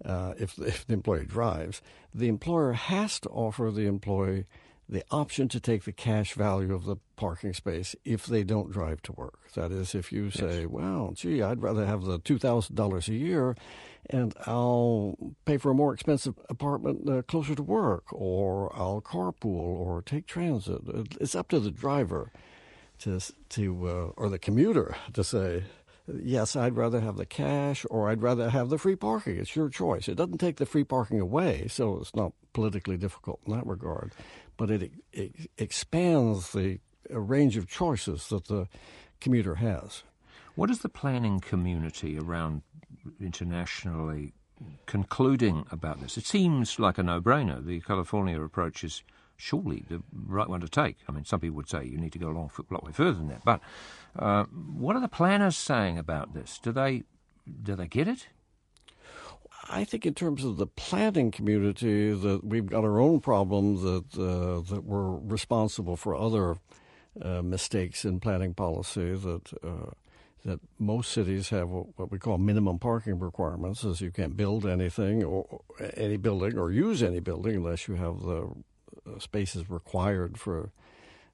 uh, 0.04 0.34
if, 0.38 0.56
if 0.58 0.86
the 0.86 0.94
employee 0.94 1.26
drives, 1.26 1.82
the 2.14 2.28
employer 2.28 2.72
has 2.72 3.18
to 3.20 3.28
offer 3.28 3.72
the 3.72 3.86
employee 3.86 4.46
the 4.92 5.02
option 5.10 5.48
to 5.48 5.58
take 5.58 5.84
the 5.84 5.92
cash 5.92 6.34
value 6.34 6.74
of 6.74 6.84
the 6.84 6.96
parking 7.16 7.54
space 7.54 7.96
if 8.04 8.26
they 8.26 8.44
don't 8.44 8.70
drive 8.70 9.00
to 9.00 9.12
work. 9.12 9.50
That 9.54 9.72
is, 9.72 9.94
if 9.94 10.12
you 10.12 10.30
say, 10.30 10.60
yes. 10.60 10.68
well, 10.68 11.12
gee, 11.14 11.42
I'd 11.42 11.62
rather 11.62 11.86
have 11.86 12.04
the 12.04 12.20
$2,000 12.20 13.08
a 13.08 13.14
year 13.14 13.56
and 14.10 14.34
I'll 14.46 15.16
pay 15.46 15.56
for 15.56 15.70
a 15.70 15.74
more 15.74 15.94
expensive 15.94 16.34
apartment 16.50 17.08
uh, 17.08 17.22
closer 17.22 17.54
to 17.54 17.62
work, 17.62 18.12
or 18.12 18.70
I'll 18.76 19.00
carpool 19.00 19.46
or 19.46 20.02
take 20.02 20.26
transit. 20.26 20.82
It's 21.20 21.34
up 21.34 21.48
to 21.48 21.60
the 21.60 21.70
driver 21.70 22.30
to, 22.98 23.18
to 23.50 23.88
uh, 23.88 24.20
or 24.20 24.28
the 24.28 24.38
commuter 24.38 24.94
to 25.14 25.24
say, 25.24 25.64
yes, 26.06 26.54
I'd 26.54 26.76
rather 26.76 27.00
have 27.00 27.16
the 27.16 27.24
cash 27.24 27.86
or 27.88 28.10
I'd 28.10 28.20
rather 28.20 28.50
have 28.50 28.68
the 28.68 28.78
free 28.78 28.96
parking. 28.96 29.38
It's 29.38 29.56
your 29.56 29.70
choice. 29.70 30.06
It 30.06 30.16
doesn't 30.16 30.38
take 30.38 30.56
the 30.56 30.66
free 30.66 30.84
parking 30.84 31.20
away, 31.20 31.68
so 31.68 31.98
it's 31.98 32.14
not 32.14 32.32
politically 32.52 32.98
difficult 32.98 33.40
in 33.46 33.52
that 33.52 33.66
regard 33.66 34.12
but 34.56 34.70
it, 34.70 34.92
it 35.12 35.50
expands 35.58 36.52
the 36.52 36.78
range 37.10 37.56
of 37.56 37.68
choices 37.68 38.28
that 38.28 38.46
the 38.46 38.68
commuter 39.20 39.56
has. 39.56 40.02
What 40.54 40.70
is 40.70 40.80
the 40.80 40.88
planning 40.88 41.40
community 41.40 42.18
around 42.18 42.62
internationally 43.20 44.34
concluding 44.86 45.66
about 45.70 46.00
this? 46.00 46.16
It 46.16 46.26
seems 46.26 46.78
like 46.78 46.98
a 46.98 47.02
no 47.02 47.20
brainer. 47.20 47.64
The 47.64 47.80
California 47.80 48.40
approach 48.40 48.84
is 48.84 49.02
surely 49.36 49.84
the 49.88 50.02
right 50.26 50.48
one 50.48 50.60
to 50.60 50.68
take. 50.68 50.98
I 51.08 51.12
mean, 51.12 51.24
some 51.24 51.40
people 51.40 51.56
would 51.56 51.68
say 51.68 51.84
you 51.84 51.98
need 51.98 52.12
to 52.12 52.18
go 52.18 52.28
a 52.28 52.32
long 52.32 52.50
lot 52.70 52.84
way 52.84 52.92
further 52.92 53.14
than 53.14 53.28
that. 53.28 53.44
But 53.44 53.60
uh, 54.16 54.44
what 54.44 54.94
are 54.94 55.00
the 55.00 55.08
planners 55.08 55.56
saying 55.56 55.98
about 55.98 56.34
this? 56.34 56.58
Do 56.62 56.70
they 56.72 57.04
do 57.62 57.74
they 57.74 57.88
get 57.88 58.06
it? 58.06 58.28
I 59.68 59.84
think 59.84 60.06
in 60.06 60.14
terms 60.14 60.44
of 60.44 60.56
the 60.56 60.66
planning 60.66 61.30
community, 61.30 62.12
that 62.12 62.44
we've 62.44 62.66
got 62.66 62.84
our 62.84 63.00
own 63.00 63.20
problems 63.20 63.82
that 63.82 64.04
uh, 64.18 64.60
that 64.72 64.84
we're 64.84 65.16
responsible 65.16 65.96
for 65.96 66.14
other 66.14 66.56
uh, 67.20 67.42
mistakes 67.42 68.04
in 68.04 68.20
planning 68.20 68.54
policy 68.54 69.14
that. 69.14 69.52
Uh, 69.62 69.90
that 70.44 70.58
most 70.76 71.12
cities 71.12 71.50
have 71.50 71.68
what 71.68 72.10
we 72.10 72.18
call 72.18 72.36
minimum 72.36 72.76
parking 72.76 73.18
requirements, 73.20 73.84
as 73.84 74.00
you 74.00 74.10
can't 74.10 74.36
build 74.36 74.66
anything 74.66 75.22
or 75.22 75.60
any 75.96 76.16
building 76.16 76.58
or 76.58 76.72
use 76.72 77.00
any 77.00 77.20
building 77.20 77.54
unless 77.54 77.86
you 77.86 77.94
have 77.94 78.20
the 78.22 78.50
uh, 79.06 79.18
spaces 79.20 79.70
required 79.70 80.38
for 80.38 80.72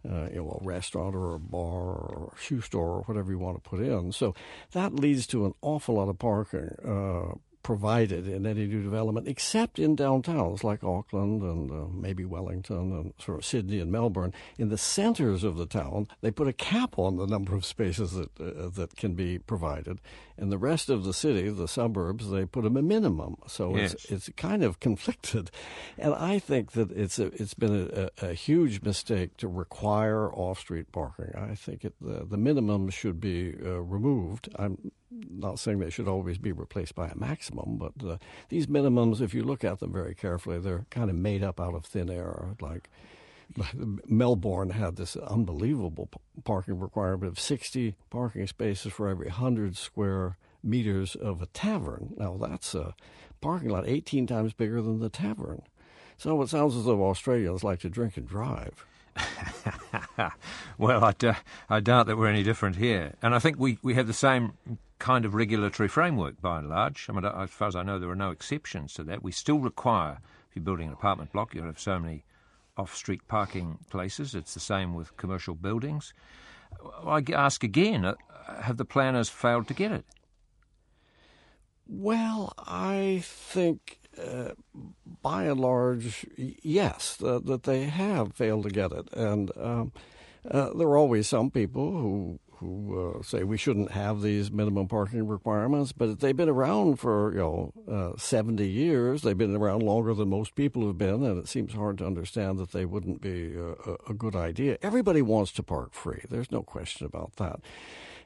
uh, 0.09 0.29
you 0.31 0.37
know, 0.37 0.59
a 0.61 0.65
restaurant 0.65 1.15
or 1.15 1.35
a 1.35 1.41
bar 1.41 1.95
or 1.95 2.33
a 2.37 2.41
shoe 2.41 2.61
store 2.61 2.99
or 2.99 3.03
whatever 3.03 3.33
you 3.33 3.39
want 3.39 3.63
to 3.63 3.69
put 3.69 3.81
in. 3.81 4.13
So 4.13 4.35
that 4.73 4.95
leads 4.95 5.27
to 5.29 5.47
an 5.47 5.55
awful 5.63 5.97
lot 5.97 6.09
of 6.09 6.19
parking. 6.19 6.77
Uh, 6.85 7.39
provided 7.63 8.27
in 8.27 8.47
any 8.47 8.67
new 8.67 8.83
development, 8.83 9.29
except 9.29 9.79
in 9.79 9.97
downtowns 9.97 10.63
like 10.63 10.83
Auckland 10.85 11.43
and 11.43 11.71
uh, 11.71 11.87
maybe 11.93 12.25
Wellington 12.25 12.93
and 12.93 13.13
sort 13.19 13.39
of 13.39 13.45
Sydney 13.45 13.81
and 13.81 13.91
Melbourne. 13.91 14.33
In 14.59 14.69
the 14.69 14.79
centers 14.79 15.45
of 15.45 15.57
the 15.57 15.67
town, 15.67 16.09
they 16.21 16.31
put 16.31 16.49
a 16.49 16.53
cap 16.53 16.99
on 16.99 17.17
the 17.17 17.27
number 17.27 17.55
of 17.55 17.65
spaces 17.65 18.13
that 18.13 18.41
uh, 18.41 18.69
that 18.71 18.97
can 18.97 19.15
be 19.15 19.39
provided. 19.39 20.01
In 20.37 20.51
the 20.51 20.59
rest 20.59 20.89
of 20.89 21.05
the 21.05 21.13
city, 21.13 21.49
the 21.49 21.69
suburbs, 21.69 22.31
they 22.31 22.45
put 22.47 22.65
a 22.65 22.71
minimum. 22.71 23.37
So 23.47 23.77
yes. 23.77 23.95
it's 23.95 24.05
it's 24.07 24.31
kind 24.37 24.63
of 24.63 24.81
conflicted, 24.89 25.51
and 25.99 26.15
I 26.15 26.39
think 26.39 26.73
that 26.73 26.91
it's 26.93 27.19
a, 27.19 27.27
it's 27.27 27.55
been 27.55 27.91
a, 27.93 28.27
a 28.27 28.35
huge 28.35 28.83
mistake 28.83 29.37
to 29.39 29.49
require 29.49 30.33
off-street 30.33 30.93
parking. 30.93 31.33
I 31.37 31.55
think 31.55 31.85
it, 31.85 31.95
the 32.01 32.25
the 32.25 32.37
minimum 32.37 32.91
should 32.91 33.21
be 33.21 33.55
uh, 33.65 33.81
removed. 33.81 34.49
I'm 34.57 34.93
not 35.31 35.59
saying 35.59 35.79
they 35.79 35.91
should 35.91 36.09
always 36.09 36.39
be 36.39 36.53
replaced 36.53 36.95
by 36.95 37.09
a 37.09 37.17
maximum, 37.17 37.77
but 37.79 38.07
uh, 38.07 38.19
these 38.49 38.67
minimums, 38.67 39.21
if 39.21 39.35
you 39.35 39.43
look 39.43 39.65
at 39.65 39.81
them 39.81 39.93
very 39.93 40.15
carefully, 40.15 40.59
they're 40.59 40.87
kind 40.91 41.11
of 41.11 41.17
made 41.17 41.43
up 41.43 41.61
out 41.61 41.75
of 41.75 41.85
thin 41.85 42.11
air. 42.11 42.57
Like, 42.61 42.91
Melbourne 44.07 44.71
had 44.71 44.97
this 44.97 45.17
unbelievable 45.17 46.11
parking 46.45 46.79
requirement 46.79 47.33
of 47.33 47.41
60 47.41 47.95
parking 48.11 48.47
spaces 48.47 48.93
for 48.93 49.09
every 49.09 49.27
100 49.27 49.77
square 49.77 50.37
meters 50.63 51.15
of 51.15 51.41
a 51.41 51.47
tavern. 51.47 52.15
Now, 52.17 52.37
that's 52.37 52.75
a 52.75 52.95
parking 53.41 53.71
lot 53.71 53.89
18 53.89 54.27
times 54.27 54.53
bigger 54.53 54.83
than 54.83 55.01
the 55.01 55.09
tavern. 55.09 55.63
So 56.17 56.41
it 56.43 56.49
sounds 56.49 56.77
as 56.77 56.85
though 56.85 57.05
Australians 57.05 57.65
like 57.65 57.81
to 57.81 57.89
drink 57.89 58.17
and 58.17 58.27
drive. 58.27 58.85
well, 60.79 61.05
I, 61.05 61.13
d- 61.13 61.33
I 61.69 61.81
doubt 61.81 62.07
that 62.07 62.17
we're 62.17 62.29
any 62.29 62.43
different 62.43 62.77
here. 62.77 63.15
And 63.23 63.35
I 63.35 63.39
think 63.39 63.59
we, 63.59 63.79
we 63.83 63.95
have 63.95 64.07
the 64.07 64.13
same 64.13 64.53
kind 64.99 65.25
of 65.25 65.35
regulatory 65.35 65.89
framework 65.89 66.41
by 66.41 66.59
and 66.59 66.69
large. 66.69 67.07
I 67.09 67.13
mean, 67.13 67.25
as 67.25 67.51
far 67.51 67.69
as 67.69 67.77
I 67.77 67.83
know, 67.83 67.99
there 67.99 68.11
are 68.11 68.17
no 68.17 68.31
exceptions 68.31 68.95
to 68.95 69.05
that. 69.05 69.23
We 69.23 69.33
still 69.33 69.59
require, 69.59 70.19
if 70.49 70.57
you're 70.57 70.65
building 70.65 70.89
an 70.89 70.95
apartment 70.95 71.33
block, 71.33 71.55
you 71.55 71.63
have 71.63 71.79
so 71.79 71.99
many 71.99 72.25
off 72.77 72.95
street 72.95 73.27
parking 73.29 73.79
places. 73.91 74.35
It's 74.35 74.55
the 74.55 74.61
same 74.61 74.95
with 74.95 75.17
commercial 75.17 75.55
buildings. 75.55 76.15
I 77.05 77.23
ask 77.33 77.65
again 77.65 78.05
uh, 78.05 78.15
have 78.63 78.77
the 78.77 78.85
planners 78.85 79.29
failed 79.29 79.69
to 79.69 79.75
get 79.75 79.93
it? 79.93 80.05
Well, 81.87 82.53
I 82.59 83.21
think 83.25 83.99
uh, 84.19 84.53
by 85.23 85.45
and 85.45 85.61
large, 85.61 86.27
yes, 86.37 87.17
that 87.17 87.63
they 87.65 87.85
have 87.85 88.35
failed 88.35 88.65
to 88.65 88.71
get 88.71 88.93
it. 88.93 89.09
And 89.13 89.51
um, 89.57 89.93
Uh, 90.51 90.73
there 90.75 90.87
are 90.89 90.97
always 90.97 91.29
some 91.29 91.51
people 91.51 91.91
who 91.93 92.39
who 92.59 93.19
uh, 93.19 93.23
say 93.23 93.45
we 93.45 93.57
shouldn't 93.57 93.93
have 93.93 94.21
these 94.21 94.51
minimum 94.51 94.89
parking 94.89 95.29
requirements, 95.29 95.93
but 95.93 96.19
they've 96.19 96.37
been 96.37 96.49
around 96.49 96.99
for 96.99 97.33
you 97.33 97.39
know 97.39 97.73
uh, 97.89 98.17
70 98.17 98.67
years. 98.67 99.23
They've 99.23 99.39
been 99.39 99.55
around 99.55 99.83
longer 99.83 100.13
than 100.15 100.29
most 100.29 100.55
people 100.55 100.87
have 100.87 100.99
been, 100.99 101.23
and 101.23 101.39
it 101.39 101.49
seems 101.49 101.73
hard 101.75 101.99
to 101.99 102.07
understand 102.07 102.59
that 102.59 102.73
they 102.73 102.85
wouldn't 102.85 103.21
be 103.21 103.55
a, 103.55 104.11
a 104.11 104.15
good 104.15 104.35
idea. 104.35 104.77
Everybody 104.83 105.23
wants 105.23 105.53
to 105.53 105.63
park 105.63 105.93
free. 105.93 106.23
There's 106.31 106.51
no 106.51 106.63
question 106.63 107.07
about 107.07 107.37
that. 107.37 107.61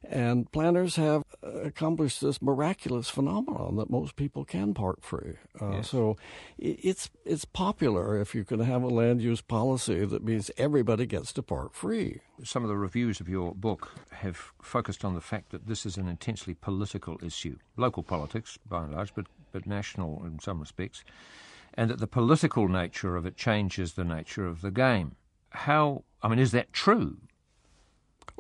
And 0.05 0.51
planners 0.51 0.97
have 0.97 1.23
accomplished 1.43 2.21
this 2.21 2.43
miraculous 2.43 3.09
phenomenon 3.09 3.77
that 3.77 3.89
most 3.89 4.17
people 4.17 4.45
can 4.45 4.75
park 4.75 5.03
free. 5.03 5.35
Uh, 5.61 5.77
yes. 5.77 5.91
So 5.91 6.17
it's 6.59 7.09
it's 7.25 7.45
popular 7.45 8.21
if 8.21 8.35
you 8.35 8.45
can 8.45 8.61
have 8.61 8.83
a 8.83 8.89
land 8.89 9.23
use 9.23 9.41
policy 9.41 10.05
that 10.05 10.25
means 10.25 10.51
everybody 10.57 11.07
gets 11.07 11.33
to 11.35 11.43
park 11.43 11.75
free. 11.75 12.21
Some 12.43 12.65
of 12.65 12.69
the 12.69 12.77
reviews 12.77 13.21
of 13.21 13.29
your 13.29 13.55
book 13.55 13.93
have 14.11 14.53
focused 14.61 15.05
on 15.05 15.15
the 15.15 15.21
fact 15.21 15.51
that 15.51 15.67
this 15.67 15.87
is 15.87 15.97
an 15.97 16.09
intensely 16.09 16.55
political 16.55 17.19
issue, 17.23 17.57
local 17.77 18.03
politics 18.03 18.59
by 18.69 18.85
and 18.85 18.93
large, 18.93 19.15
but 19.15 19.27
but 19.53 19.67
national 19.67 20.25
in 20.25 20.41
some 20.41 20.61
respects, 20.61 21.05
and 21.75 21.91
that 21.91 22.01
the 22.01 22.07
political 22.07 22.69
nature 22.69 23.17
of 23.17 23.25
it 23.25 23.37
changes 23.37 23.93
the 23.93 24.05
nature 24.05 24.47
of 24.47 24.63
the 24.63 24.71
game. 24.71 25.15
How 25.51 26.05
I 26.23 26.29
mean, 26.29 26.39
is 26.39 26.53
that 26.53 26.73
true? 26.73 27.19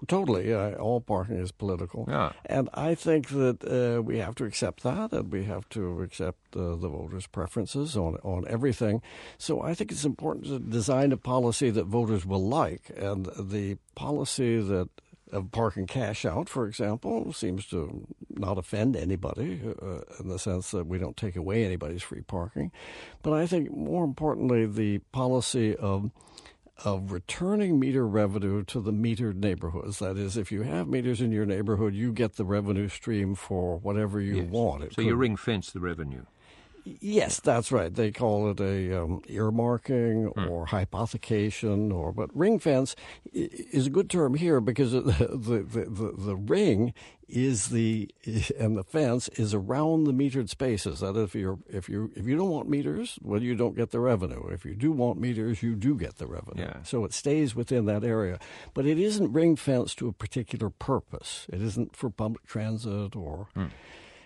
Totally. 0.08 0.52
Uh, 0.52 0.72
all 0.72 1.00
parking 1.00 1.36
is 1.36 1.52
political. 1.52 2.06
Yeah. 2.08 2.32
And 2.46 2.68
I 2.74 2.94
think 2.94 3.28
that 3.28 3.62
uh, 3.64 4.02
we 4.02 4.18
have 4.18 4.34
to 4.36 4.44
accept 4.44 4.82
that 4.82 5.12
and 5.12 5.32
we 5.32 5.44
have 5.44 5.68
to 5.70 6.02
accept 6.02 6.56
uh, 6.56 6.76
the 6.76 6.88
voters' 6.88 7.26
preferences 7.26 7.96
on, 7.96 8.16
on 8.22 8.44
everything. 8.48 9.00
So 9.38 9.62
I 9.62 9.74
think 9.74 9.92
it's 9.92 10.04
important 10.04 10.46
to 10.46 10.58
design 10.58 11.12
a 11.12 11.16
policy 11.16 11.70
that 11.70 11.84
voters 11.84 12.26
will 12.26 12.46
like. 12.46 12.90
And 12.96 13.26
the 13.38 13.78
policy 13.94 14.60
that 14.60 14.88
of 15.32 15.50
parking 15.50 15.86
cash 15.86 16.24
out, 16.26 16.48
for 16.48 16.66
example, 16.66 17.32
seems 17.32 17.66
to 17.66 18.06
not 18.28 18.58
offend 18.58 18.94
anybody 18.94 19.60
uh, 19.80 20.00
in 20.20 20.28
the 20.28 20.38
sense 20.38 20.70
that 20.72 20.86
we 20.86 20.98
don't 20.98 21.16
take 21.16 21.36
away 21.36 21.64
anybody's 21.64 22.02
free 22.02 22.20
parking. 22.20 22.70
But 23.22 23.32
I 23.32 23.46
think 23.46 23.70
more 23.74 24.04
importantly, 24.04 24.66
the 24.66 24.98
policy 25.10 25.74
of 25.74 26.10
of 26.84 27.12
returning 27.12 27.78
meter 27.78 28.06
revenue 28.06 28.64
to 28.64 28.80
the 28.80 28.92
metered 28.92 29.36
neighborhoods. 29.36 29.98
That 29.98 30.16
is, 30.16 30.36
if 30.36 30.50
you 30.50 30.62
have 30.62 30.88
meters 30.88 31.20
in 31.20 31.32
your 31.32 31.46
neighborhood, 31.46 31.94
you 31.94 32.12
get 32.12 32.36
the 32.36 32.44
revenue 32.44 32.88
stream 32.88 33.34
for 33.34 33.78
whatever 33.78 34.20
you 34.20 34.36
yes. 34.36 34.50
want. 34.50 34.84
It 34.84 34.92
so 34.92 34.96
could, 34.96 35.06
you 35.06 35.16
ring 35.16 35.36
fence 35.36 35.70
the 35.70 35.80
revenue. 35.80 36.24
Yes, 36.84 37.38
that's 37.40 37.70
right. 37.70 37.94
They 37.94 38.10
call 38.10 38.50
it 38.50 38.60
a 38.60 39.02
um, 39.02 39.22
earmarking 39.28 40.32
hmm. 40.34 40.48
or 40.48 40.66
hypothecation, 40.66 41.92
or 41.92 42.12
but 42.12 42.34
ring 42.36 42.58
fence 42.58 42.96
is 43.32 43.86
a 43.86 43.90
good 43.90 44.10
term 44.10 44.34
here 44.34 44.60
because 44.60 44.92
the 44.92 45.00
the, 45.00 45.62
the, 45.62 46.12
the 46.16 46.36
ring 46.36 46.92
is 47.28 47.68
the 47.68 48.10
and 48.58 48.76
the 48.76 48.82
fence 48.82 49.28
is 49.30 49.54
around 49.54 50.04
the 50.04 50.12
metered 50.12 50.48
spaces. 50.48 51.00
That 51.00 51.16
if 51.16 51.34
you 51.34 51.62
if 51.68 51.88
you 51.88 52.10
if 52.16 52.26
you 52.26 52.36
don't 52.36 52.50
want 52.50 52.68
meters, 52.68 53.18
well, 53.22 53.42
you 53.42 53.54
don't 53.54 53.76
get 53.76 53.92
the 53.92 54.00
revenue. 54.00 54.48
If 54.48 54.64
you 54.64 54.74
do 54.74 54.90
want 54.90 55.20
meters, 55.20 55.62
you 55.62 55.76
do 55.76 55.94
get 55.94 56.18
the 56.18 56.26
revenue. 56.26 56.64
Yeah. 56.64 56.82
So 56.82 57.04
it 57.04 57.12
stays 57.12 57.54
within 57.54 57.86
that 57.86 58.02
area, 58.02 58.40
but 58.74 58.86
it 58.86 58.98
isn't 58.98 59.32
ring 59.32 59.54
fenced 59.54 59.98
to 59.98 60.08
a 60.08 60.12
particular 60.12 60.68
purpose. 60.68 61.46
It 61.52 61.62
isn't 61.62 61.94
for 61.94 62.10
public 62.10 62.44
transit 62.44 63.14
or. 63.14 63.48
Hmm 63.54 63.66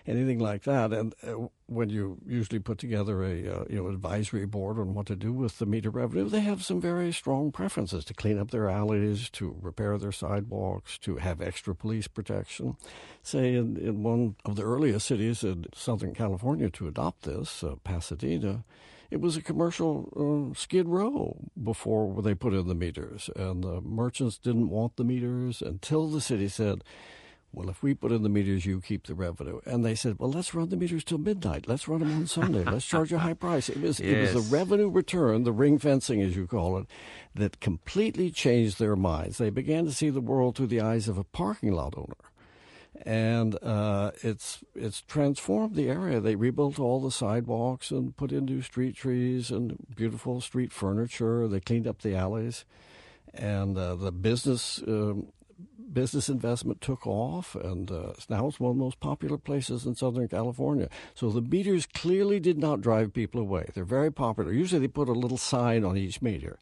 anything 0.07 0.39
like 0.39 0.63
that. 0.63 0.93
And 0.93 1.13
uh, 1.21 1.47
when 1.67 1.89
you 1.89 2.17
usually 2.25 2.59
put 2.59 2.77
together 2.77 3.23
a 3.23 3.47
uh, 3.47 3.65
you 3.69 3.77
know 3.77 3.87
advisory 3.87 4.45
board 4.45 4.79
on 4.79 4.93
what 4.93 5.05
to 5.07 5.15
do 5.15 5.33
with 5.33 5.59
the 5.59 5.65
meter 5.65 5.89
revenue, 5.89 6.29
they 6.29 6.39
have 6.39 6.63
some 6.63 6.79
very 6.81 7.11
strong 7.11 7.51
preferences 7.51 8.05
to 8.05 8.13
clean 8.13 8.39
up 8.39 8.51
their 8.51 8.69
alleys, 8.69 9.29
to 9.31 9.55
repair 9.61 9.97
their 9.97 10.11
sidewalks, 10.11 10.97
to 10.99 11.17
have 11.17 11.41
extra 11.41 11.75
police 11.75 12.07
protection. 12.07 12.77
Say 13.21 13.55
in, 13.55 13.77
in 13.77 14.03
one 14.03 14.35
of 14.45 14.55
the 14.55 14.63
earliest 14.63 15.05
cities 15.05 15.43
in 15.43 15.65
Southern 15.75 16.13
California 16.13 16.69
to 16.69 16.87
adopt 16.87 17.23
this, 17.23 17.63
uh, 17.63 17.75
Pasadena 17.83 18.63
it 19.09 19.21
was 19.21 19.37
a 19.37 19.41
commercial 19.41 20.51
uh, 20.51 20.57
skid 20.57 20.87
row 20.87 21.37
before 21.61 22.21
they 22.21 22.35
put 22.35 22.53
in 22.53 22.67
the 22.67 22.75
meters, 22.75 23.29
and 23.35 23.63
the 23.63 23.81
merchants 23.81 24.37
didn't 24.37 24.69
want 24.69 24.97
the 24.97 25.03
meters 25.03 25.61
until 25.61 26.09
the 26.09 26.21
city 26.21 26.49
said, 26.49 26.83
well, 27.53 27.69
if 27.69 27.81
we 27.81 27.93
put 27.93 28.11
in 28.11 28.23
the 28.23 28.29
meters, 28.29 28.65
you 28.65 28.81
keep 28.81 29.07
the 29.07 29.15
revenue. 29.15 29.59
And 29.65 29.83
they 29.83 29.95
said, 29.95 30.19
well, 30.19 30.31
let's 30.31 30.53
run 30.53 30.69
the 30.69 30.77
meters 30.77 31.03
till 31.03 31.17
midnight. 31.17 31.67
Let's 31.67 31.87
run 31.87 32.01
them 32.01 32.13
on 32.13 32.27
Sunday. 32.27 32.63
let's 32.63 32.85
charge 32.87 33.11
a 33.13 33.19
high 33.19 33.33
price. 33.33 33.69
It 33.69 33.81
was, 33.81 33.99
yes. 33.99 34.09
it 34.09 34.35
was 34.35 34.49
the 34.49 34.55
revenue 34.55 34.89
return, 34.89 35.43
the 35.43 35.53
ring 35.53 35.79
fencing, 35.79 36.21
as 36.21 36.35
you 36.35 36.45
call 36.45 36.77
it, 36.77 36.87
that 37.33 37.59
completely 37.59 38.31
changed 38.31 38.79
their 38.79 38.95
minds. 38.95 39.37
They 39.37 39.49
began 39.49 39.85
to 39.85 39.93
see 39.93 40.09
the 40.09 40.21
world 40.21 40.55
through 40.55 40.67
the 40.67 40.81
eyes 40.81 41.07
of 41.07 41.17
a 41.17 41.23
parking 41.23 41.71
lot 41.71 41.93
owner. 41.97 42.15
And 43.05 43.61
uh, 43.63 44.11
it's 44.23 44.63
it's 44.73 45.01
transformed 45.01 45.75
the 45.75 45.87
area. 45.87 46.19
They 46.19 46.35
rebuilt 46.35 46.79
all 46.79 46.99
the 46.99 47.11
sidewalks 47.11 47.91
and 47.91 48.17
put 48.17 48.31
in 48.31 48.45
new 48.45 48.63
street 48.63 48.95
trees 48.95 49.51
and 49.51 49.77
beautiful 49.95 50.41
street 50.41 50.73
furniture. 50.73 51.47
They 51.47 51.59
cleaned 51.59 51.85
up 51.85 52.01
the 52.01 52.15
alleys, 52.15 52.65
and 53.35 53.77
uh, 53.77 53.93
the 53.93 54.11
business 54.11 54.81
um, 54.87 55.27
business 55.91 56.29
investment 56.29 56.81
took 56.81 57.05
off, 57.07 57.55
and 57.55 57.91
uh, 57.91 58.13
now 58.29 58.47
it's 58.47 58.59
one 58.59 58.71
of 58.71 58.77
the 58.77 58.83
most 58.83 58.99
popular 58.99 59.37
places 59.37 59.85
in 59.85 59.95
Southern 59.95 60.27
California. 60.27 60.89
So 61.15 61.29
the 61.29 61.41
meters 61.41 61.85
clearly 61.85 62.39
did 62.39 62.57
not 62.57 62.81
drive 62.81 63.13
people 63.13 63.41
away. 63.41 63.69
They're 63.73 63.83
very 63.83 64.11
popular. 64.11 64.51
Usually 64.51 64.81
they 64.81 64.87
put 64.87 65.09
a 65.09 65.13
little 65.13 65.37
sign 65.37 65.83
on 65.83 65.97
each 65.97 66.21
meter 66.21 66.59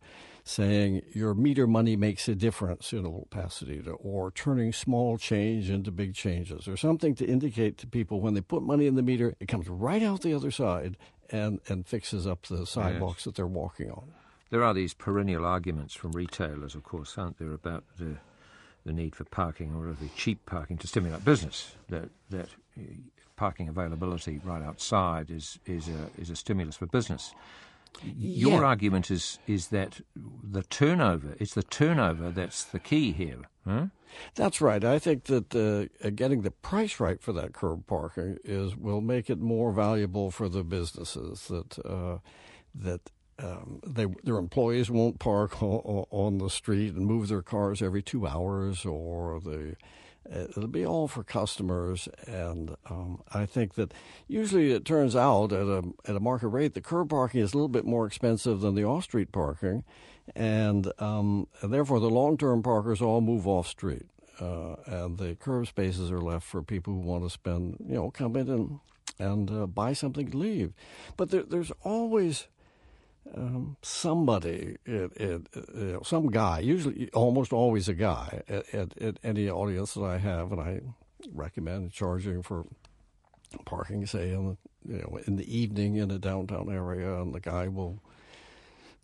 saying 0.48 1.02
your 1.12 1.34
meter 1.34 1.66
money 1.66 1.96
makes 1.96 2.30
a 2.30 2.36
difference 2.36 2.94
in 2.94 3.04
old 3.04 3.28
Pasadena, 3.32 3.94
or 3.94 4.30
turning 4.30 4.72
small 4.72 5.18
change 5.18 5.72
into 5.72 5.92
big 5.92 6.14
changes, 6.14 6.68
or 6.68 6.78
something 6.78 7.16
to 7.16 7.26
indicate 7.26 7.80
to 7.80 7.88
people 7.88 8.22
when 8.22 8.36
they 8.36 8.42
put 8.42 8.62
money 8.62 8.86
in 8.86 8.96
the 8.96 9.02
meter, 9.02 9.36
it 9.40 9.48
comes 9.48 9.68
right 9.68 10.04
out 10.04 10.22
the 10.22 10.36
other 10.36 10.52
side 10.52 10.98
and, 11.32 11.60
and 11.68 11.88
fixes 11.88 12.28
up 12.28 12.44
the 12.46 12.66
sidewalks 12.68 13.22
yes. 13.22 13.24
that 13.26 13.36
they're 13.36 13.48
walking 13.48 13.90
on. 13.90 14.14
There 14.52 14.64
are 14.64 14.76
these 14.76 14.94
perennial 14.94 15.46
arguments 15.46 15.96
from 15.96 16.12
retailers, 16.12 16.76
of 16.76 16.84
course, 16.84 17.18
aren't 17.18 17.40
there, 17.40 17.52
about 17.52 17.84
the 17.98 18.18
the 18.86 18.94
need 18.94 19.16
for 19.16 19.24
parking 19.26 19.74
or 19.76 19.96
the 20.00 20.10
cheap 20.16 20.46
parking 20.46 20.78
to 20.78 20.88
stimulate 20.88 21.26
business. 21.26 21.76
That 21.90 22.10
that 22.30 22.50
uh, 22.78 22.82
parking 23.36 23.68
availability 23.68 24.40
right 24.44 24.64
outside 24.64 25.30
is 25.30 25.60
is 25.66 25.88
a 25.88 26.22
is 26.22 26.30
a 26.30 26.36
stimulus 26.36 26.78
for 26.78 26.86
business. 26.86 27.34
Your 28.04 28.62
yeah. 28.62 28.68
argument 28.68 29.10
is 29.10 29.40
is 29.48 29.68
that 29.68 30.02
the 30.16 30.64
turnover 30.64 31.36
it's 31.40 31.54
the 31.54 31.64
turnover 31.64 32.30
that's 32.30 32.64
the 32.64 32.80
key 32.80 33.12
here. 33.12 33.42
Huh? 33.66 33.88
That's 34.36 34.62
right. 34.62 34.84
I 34.84 35.00
think 35.00 35.26
that 35.26 35.56
uh, 35.56 36.10
getting 36.12 36.42
the 36.42 36.52
price 36.52 37.00
right 37.00 37.22
for 37.22 37.34
that 37.34 37.54
curb 37.54 37.88
parking 37.88 38.38
is 38.44 38.76
will 38.76 39.02
make 39.02 39.30
it 39.30 39.40
more 39.40 39.72
valuable 39.72 40.32
for 40.32 40.48
the 40.48 40.64
businesses 40.64 41.48
that 41.48 41.80
uh, 41.86 42.20
that 42.74 43.12
um, 43.40 43.82
they, 43.86 44.06
their 44.24 44.38
employees 44.38 44.90
won't 44.90 45.20
park 45.20 45.62
on, 45.64 46.06
on, 46.10 46.38
the 46.38 46.50
street 46.50 46.94
and 46.94 47.06
move 47.06 47.28
their 47.28 47.42
cars 47.42 47.82
every 47.82 48.02
two 48.02 48.26
hours, 48.28 48.86
or 48.86 49.40
the 49.40 49.76
uh, 50.32 50.40
it'll 50.40 50.68
be 50.68 50.86
all 50.86 51.08
for 51.08 51.24
customers. 51.24 52.08
And 52.28 52.76
um, 52.90 53.22
I 53.32 53.46
think 53.46 53.76
that 53.76 53.94
usually 54.28 54.72
it 54.72 54.86
turns 54.86 55.16
out 55.16 55.52
at 55.52 55.68
a 55.68 55.84
at 56.06 56.16
a 56.16 56.20
market 56.20 56.48
rate, 56.48 56.74
the 56.74 56.82
curb 56.82 57.10
parking 57.10 57.42
is 57.42 57.54
a 57.54 57.58
little 57.58 57.68
bit 57.68 57.86
more 57.86 58.06
expensive 58.06 58.62
than 58.62 58.76
the 58.76 58.86
off 58.86 59.04
street 59.04 59.32
parking, 59.32 59.84
and, 60.36 60.92
um, 61.00 61.48
and 61.62 61.74
therefore 61.74 62.00
the 62.00 62.10
long 62.10 62.38
term 62.38 62.64
parkers 62.64 63.02
all 63.02 63.22
move 63.22 63.48
off 63.48 63.68
street. 63.68 64.06
Uh, 64.40 64.76
and 64.86 65.18
the 65.18 65.36
curb 65.36 65.66
spaces 65.66 66.12
are 66.12 66.20
left 66.20 66.46
for 66.46 66.62
people 66.62 66.94
who 66.94 67.00
want 67.00 67.24
to 67.24 67.30
spend, 67.30 67.78
you 67.88 67.96
know, 67.96 68.12
come 68.12 68.36
in 68.36 68.50
and 68.50 68.80
and 69.18 69.50
uh, 69.50 69.66
buy 69.66 69.94
something 69.94 70.30
to 70.30 70.38
leave. 70.38 70.74
But 71.16 71.32
there, 71.32 71.44
there's 71.44 71.72
always 71.84 72.48
um, 73.34 73.78
somebody, 73.82 74.78
it, 74.86 75.12
it, 75.16 75.48
you 75.56 75.94
know, 75.94 76.02
some 76.04 76.28
guy, 76.28 76.60
usually 76.60 77.10
almost 77.14 77.52
always 77.52 77.88
a 77.88 77.94
guy 77.94 78.44
at, 78.48 78.74
at, 78.74 78.98
at, 79.02 79.20
any 79.24 79.50
audience 79.50 79.96
that 79.96 80.04
I 80.04 80.18
have, 80.18 80.52
and 80.52 80.62
I 80.62 80.82
recommend 81.34 81.92
charging 81.92 82.44
for 82.44 82.66
parking, 83.66 84.06
say 84.06 84.32
in 84.32 84.50
the 84.50 84.58
you 84.88 85.02
know 85.02 85.20
in 85.26 85.38
the 85.38 85.58
evening 85.58 85.96
in 85.96 86.12
a 86.12 86.20
downtown 86.20 86.72
area, 86.72 87.22
and 87.22 87.34
the 87.34 87.40
guy 87.40 87.68
will 87.68 88.00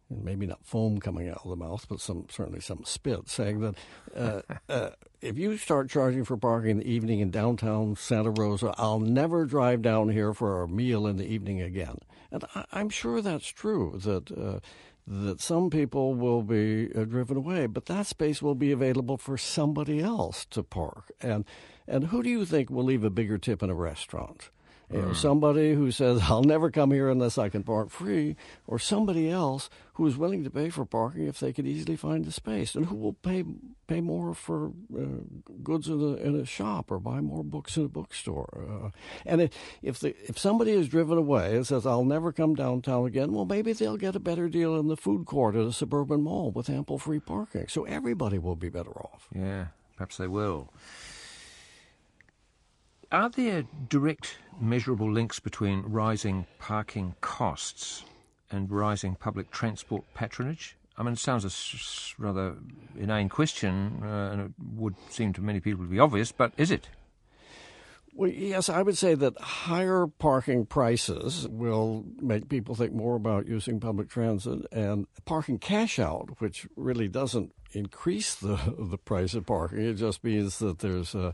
maybe 0.10 0.46
not 0.46 0.66
foam 0.66 1.00
coming 1.00 1.30
out 1.30 1.42
of 1.44 1.50
the 1.50 1.56
mouth, 1.56 1.86
but 1.90 2.00
some 2.00 2.28
certainly 2.30 2.60
some 2.60 2.84
spit, 2.84 3.30
saying 3.30 3.60
that 3.62 3.75
uh, 4.16 4.42
uh, 4.70 4.90
if 5.22 5.38
you 5.38 5.58
start 5.58 5.90
charging 5.90 6.24
for 6.24 6.38
parking 6.38 6.72
in 6.72 6.78
the 6.78 6.92
evening 6.92 7.20
in 7.20 7.32
downtown 7.32 7.96
Santa 7.96 8.32
Rosa, 8.32 8.74
I'll 8.78 9.00
never 9.00 9.46
drive 9.46 9.82
down 9.82 10.10
here 10.10 10.34
for 10.34 10.63
a 10.63 10.68
meal 10.68 11.08
in 11.08 11.18
the 11.18 11.25
evening 11.25 11.62
again. 11.62 11.98
And 12.32 12.46
I, 12.56 12.80
am 12.80 12.90
sure 12.90 13.22
that's 13.22 13.48
true 13.48 14.00
that. 14.04 14.32
Uh, 14.32 14.60
that 15.08 15.42
some 15.42 15.72
people 15.72 16.14
will 16.14 16.44
be 16.44 16.90
uh, 16.96 17.04
driven 17.06 17.36
away, 17.36 17.66
but 17.66 17.88
that 17.88 18.06
space 18.06 18.40
will 18.40 18.56
be 18.56 18.72
available 18.72 19.18
for 19.18 19.36
somebody 19.36 20.00
else 20.00 20.46
to 20.46 20.62
park. 20.62 21.12
And 21.20 21.44
and 21.88 22.06
who 22.06 22.22
do 22.24 22.30
you 22.30 22.46
think 22.46 22.70
will 22.70 22.84
leave 22.84 23.04
a 23.04 23.10
bigger 23.10 23.40
tip 23.40 23.64
in 23.64 23.70
a 23.70 23.76
restaurant? 23.76 24.52
You 24.93 25.01
know, 25.01 25.13
somebody 25.13 25.74
who 25.74 25.89
says, 25.91 26.21
I'll 26.24 26.43
never 26.43 26.69
come 26.69 26.91
here 26.91 27.10
unless 27.10 27.38
I 27.38 27.50
can 27.50 27.63
park 27.63 27.89
free, 27.89 28.36
or 28.67 28.77
somebody 28.77 29.29
else 29.29 29.69
who 29.93 30.05
is 30.05 30.17
willing 30.17 30.43
to 30.43 30.50
pay 30.50 30.69
for 30.69 30.86
parking 30.86 31.27
if 31.27 31.39
they 31.39 31.53
could 31.53 31.65
easily 31.65 31.95
find 31.95 32.25
a 32.27 32.31
space, 32.31 32.75
and 32.75 32.88
who 32.88 32.95
will 32.95 33.13
pay 33.13 33.45
pay 33.88 34.01
more 34.01 34.33
for 34.33 34.71
uh, 34.98 35.05
goods 35.63 35.88
in 35.88 36.00
a, 36.00 36.13
in 36.15 36.39
a 36.39 36.45
shop 36.45 36.91
or 36.91 37.00
buy 37.00 37.19
more 37.19 37.43
books 37.43 37.75
in 37.75 37.86
a 37.86 37.89
bookstore. 37.89 38.50
Uh, 38.86 38.89
and 39.25 39.41
if, 39.41 39.51
if, 39.81 40.00
the, 40.00 40.15
if 40.29 40.38
somebody 40.38 40.71
is 40.71 40.88
driven 40.88 41.17
away 41.17 41.55
and 41.55 41.67
says, 41.67 41.86
I'll 41.86 42.05
never 42.05 42.31
come 42.31 42.55
downtown 42.55 43.05
again, 43.05 43.33
well, 43.33 43.45
maybe 43.45 43.74
they'll 43.74 43.98
get 43.98 44.15
a 44.15 44.19
better 44.19 44.48
deal 44.48 44.79
in 44.79 44.88
the 44.88 44.95
food 44.95 45.25
court 45.25 45.55
at 45.55 45.65
a 45.65 45.74
suburban 45.74 46.21
mall 46.21 46.51
with 46.51 46.69
ample 46.69 47.00
free 47.00 47.19
parking. 47.19 47.65
So 47.67 47.83
everybody 47.83 48.38
will 48.38 48.55
be 48.55 48.69
better 48.69 48.91
off. 48.91 49.27
Yeah, 49.36 49.67
perhaps 49.98 50.17
they 50.17 50.27
will. 50.27 50.71
Are 53.12 53.27
there 53.27 53.65
direct 53.89 54.38
measurable 54.62 55.12
links 55.12 55.38
between 55.41 55.82
rising 55.82 56.46
parking 56.60 57.15
costs 57.20 58.06
and 58.50 58.72
rising 58.72 59.15
public 59.15 59.51
transport 59.51 60.06
patronage? 60.13 60.77
I 60.98 61.03
mean, 61.03 61.13
it 61.13 61.20
sounds 61.20 61.44
a 61.44 62.22
rather 62.22 62.56
inane 62.98 63.27
question, 63.27 64.01
uh, 64.01 64.30
and 64.32 64.41
it 64.41 64.51
would 64.75 64.96
seem 65.10 65.34
to 65.34 65.41
many 65.41 65.60
people 65.60 65.84
to 65.84 65.89
be 65.89 66.00
obvious, 66.00 66.32
but 66.32 66.53
is 66.56 66.72
it? 66.72 66.88
Well, 68.13 68.30
yes, 68.30 68.70
I 68.70 68.82
would 68.82 68.98
say 68.98 69.15
that 69.15 69.38
higher 69.39 70.08
parking 70.08 70.65
prices 70.65 71.50
will 71.50 72.06
make 72.22 72.48
people 72.48 72.75
think 72.75 72.94
more 72.94 73.18
about 73.18 73.46
using 73.46 73.82
public 73.82 74.08
transit, 74.08 74.65
and 74.72 75.06
parking 75.25 75.60
cash 75.60 76.00
out, 76.00 76.39
which 76.39 76.65
really 76.77 77.10
doesn't 77.10 77.51
increase 77.74 78.36
the 78.36 78.58
the 78.80 78.98
price 78.98 79.34
of 79.34 79.46
parking. 79.46 79.80
It 79.80 79.96
just 79.96 80.24
means 80.24 80.60
that 80.60 80.80
there's 80.80 81.13
a 81.13 81.34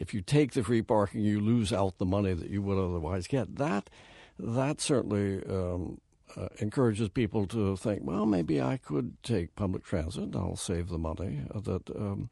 if 0.00 0.14
you 0.14 0.22
take 0.22 0.52
the 0.52 0.64
free 0.64 0.82
parking, 0.82 1.20
you 1.20 1.40
lose 1.40 1.72
out 1.72 1.98
the 1.98 2.06
money 2.06 2.32
that 2.32 2.48
you 2.48 2.62
would 2.62 2.78
otherwise 2.78 3.26
get. 3.28 3.56
That 3.56 3.90
that 4.38 4.80
certainly 4.80 5.44
um, 5.46 6.00
uh, 6.36 6.48
encourages 6.58 7.10
people 7.10 7.46
to 7.48 7.76
think, 7.76 8.00
well, 8.02 8.24
maybe 8.24 8.60
I 8.62 8.78
could 8.78 9.22
take 9.22 9.54
public 9.54 9.84
transit. 9.84 10.34
I'll 10.34 10.56
save 10.56 10.88
the 10.88 10.98
money. 10.98 11.42
Uh, 11.54 11.60
that 11.60 11.90
um, 11.90 12.30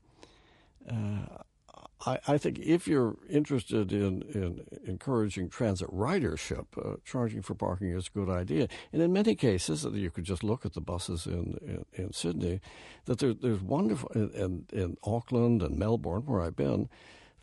uh, 0.90 1.42
I, 2.06 2.18
I, 2.26 2.38
think 2.38 2.58
if 2.60 2.88
you're 2.88 3.16
interested 3.28 3.92
in, 3.92 4.22
in 4.32 4.64
encouraging 4.86 5.50
transit 5.50 5.90
ridership, 5.90 6.66
uh, 6.82 6.96
charging 7.04 7.42
for 7.42 7.54
parking 7.54 7.90
is 7.90 8.06
a 8.06 8.18
good 8.18 8.30
idea. 8.30 8.68
And 8.92 9.02
in 9.02 9.12
many 9.12 9.34
cases, 9.34 9.84
you 9.84 10.10
could 10.10 10.24
just 10.24 10.42
look 10.42 10.64
at 10.64 10.72
the 10.72 10.80
buses 10.80 11.26
in, 11.26 11.58
in, 11.60 11.84
in 11.92 12.12
Sydney, 12.12 12.60
that 13.04 13.18
there, 13.18 13.34
there's 13.34 13.60
wonderful, 13.60 14.08
in, 14.14 14.64
in 14.72 14.96
Auckland 15.02 15.60
and 15.62 15.76
Melbourne, 15.76 16.22
where 16.24 16.40
I've 16.40 16.56
been, 16.56 16.88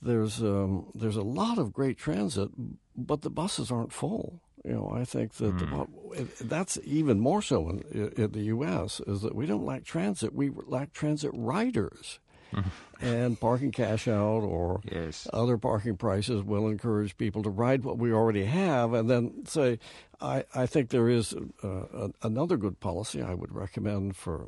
there's 0.06 0.42
um, 0.42 0.88
there's 0.94 1.16
a 1.16 1.24
lot 1.24 1.58
of 1.58 1.74
great 1.74 1.98
transit, 1.98 2.50
but 2.96 3.22
the 3.22 3.30
buses 3.30 3.72
aren't 3.72 3.92
full. 3.92 4.42
You 4.64 4.74
know, 4.74 4.92
I 4.96 5.04
think 5.04 5.34
that 5.36 5.58
mm. 5.58 5.88
the, 6.16 6.44
that's 6.44 6.80
even 6.84 7.20
more 7.20 7.42
so 7.42 7.70
in, 7.70 7.84
in, 8.18 8.32
the 8.32 8.44
U.S. 8.46 9.00
is 9.06 9.22
that 9.22 9.36
we 9.36 9.46
don't 9.46 9.66
lack 9.66 9.84
transit; 9.84 10.34
we 10.34 10.52
lack 10.68 10.94
transit 10.94 11.32
riders. 11.34 12.20
and 13.02 13.38
parking 13.38 13.72
cash 13.72 14.08
out 14.08 14.42
or 14.42 14.80
yes. 14.90 15.28
other 15.34 15.58
parking 15.58 15.98
prices 15.98 16.42
will 16.42 16.70
encourage 16.70 17.18
people 17.18 17.44
to 17.44 17.50
ride 17.50 17.84
what 17.84 17.98
we 17.98 18.14
already 18.14 18.46
have 18.46 18.94
and 18.94 19.10
then 19.10 19.46
say, 19.46 19.78
I, 20.22 20.46
I 20.54 20.66
think 20.66 20.90
there 20.90 21.10
is 21.10 21.36
uh, 21.64 22.08
another 22.22 22.56
good 22.56 22.80
policy 22.80 23.22
I 23.22 23.34
would 23.34 23.54
recommend 23.54 24.16
for 24.16 24.48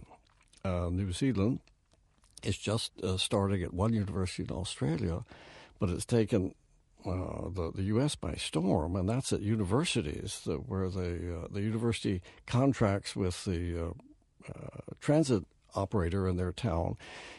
uh, 0.63 0.89
New 0.89 1.11
Zealand 1.11 1.59
it's 2.43 2.57
just 2.57 2.91
uh, 3.03 3.17
starting 3.17 3.63
at 3.63 3.73
one 3.73 3.93
university 3.93 4.43
in 4.43 4.55
Australia, 4.55 5.23
but 5.79 5.89
it's 5.89 6.05
taken 6.05 6.53
uh, 7.05 7.49
the 7.49 7.71
the 7.73 7.83
U.S. 7.83 8.15
by 8.15 8.33
storm, 8.35 8.95
and 8.95 9.07
that's 9.07 9.31
at 9.31 9.41
universities 9.41 10.41
that, 10.45 10.67
where 10.67 10.89
the 10.89 11.39
uh, 11.43 11.47
the 11.51 11.61
university 11.61 12.21
contracts 12.45 13.15
with 13.15 13.45
the 13.45 13.87
uh, 13.87 13.91
uh, 14.49 14.79
transit 14.99 15.43
operator 15.75 16.27
in 16.27 16.37
their 16.37 16.51
town, 16.51 16.97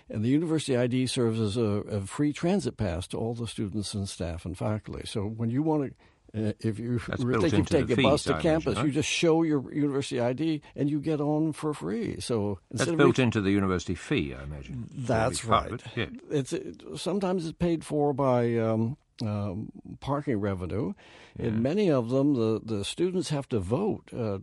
and 0.08 0.24
the 0.24 0.28
university 0.28 0.76
ID 0.76 1.06
serves 1.06 1.40
as 1.40 1.56
a, 1.56 1.82
a, 1.90 2.00
free 2.02 2.32
transit 2.32 2.76
pass 2.76 3.06
to 3.08 3.16
all 3.16 3.34
the 3.34 3.46
students 3.48 3.94
and 3.94 4.08
staff 4.08 4.44
and 4.44 4.56
faculty. 4.56 5.02
So 5.06 5.22
when 5.22 5.50
you 5.50 5.62
want 5.62 5.90
to 5.90 5.94
uh, 6.36 6.52
if 6.60 6.78
you 6.78 6.98
That's 7.08 7.22
think 7.22 7.52
you 7.52 7.64
take 7.64 7.90
a 7.90 8.02
bus 8.02 8.24
to 8.24 8.36
I 8.36 8.42
campus, 8.42 8.66
imagine, 8.66 8.80
huh? 8.82 8.86
you 8.86 8.92
just 8.92 9.08
show 9.08 9.42
your 9.42 9.72
university 9.72 10.20
ID 10.20 10.62
and 10.76 10.90
you 10.90 11.00
get 11.00 11.20
on 11.20 11.52
for 11.52 11.72
free. 11.72 12.20
So 12.20 12.58
that's 12.70 12.90
built 12.90 13.18
into 13.18 13.40
the 13.40 13.50
university 13.50 13.94
fee, 13.94 14.34
I 14.38 14.42
imagine. 14.42 14.88
That's 14.94 15.44
right. 15.44 15.80
Yeah. 15.96 16.06
It's 16.30 16.52
it, 16.52 16.82
sometimes 16.96 17.46
it's 17.46 17.56
paid 17.56 17.84
for 17.84 18.12
by 18.12 18.56
um, 18.56 18.96
um, 19.22 19.70
parking 20.00 20.40
revenue. 20.40 20.94
Yeah. 21.36 21.46
In 21.46 21.62
many 21.62 21.90
of 21.90 22.10
them, 22.10 22.34
the, 22.34 22.60
the 22.64 22.84
students 22.84 23.30
have 23.30 23.48
to 23.50 23.60
vote 23.60 24.10
uh, 24.12 24.38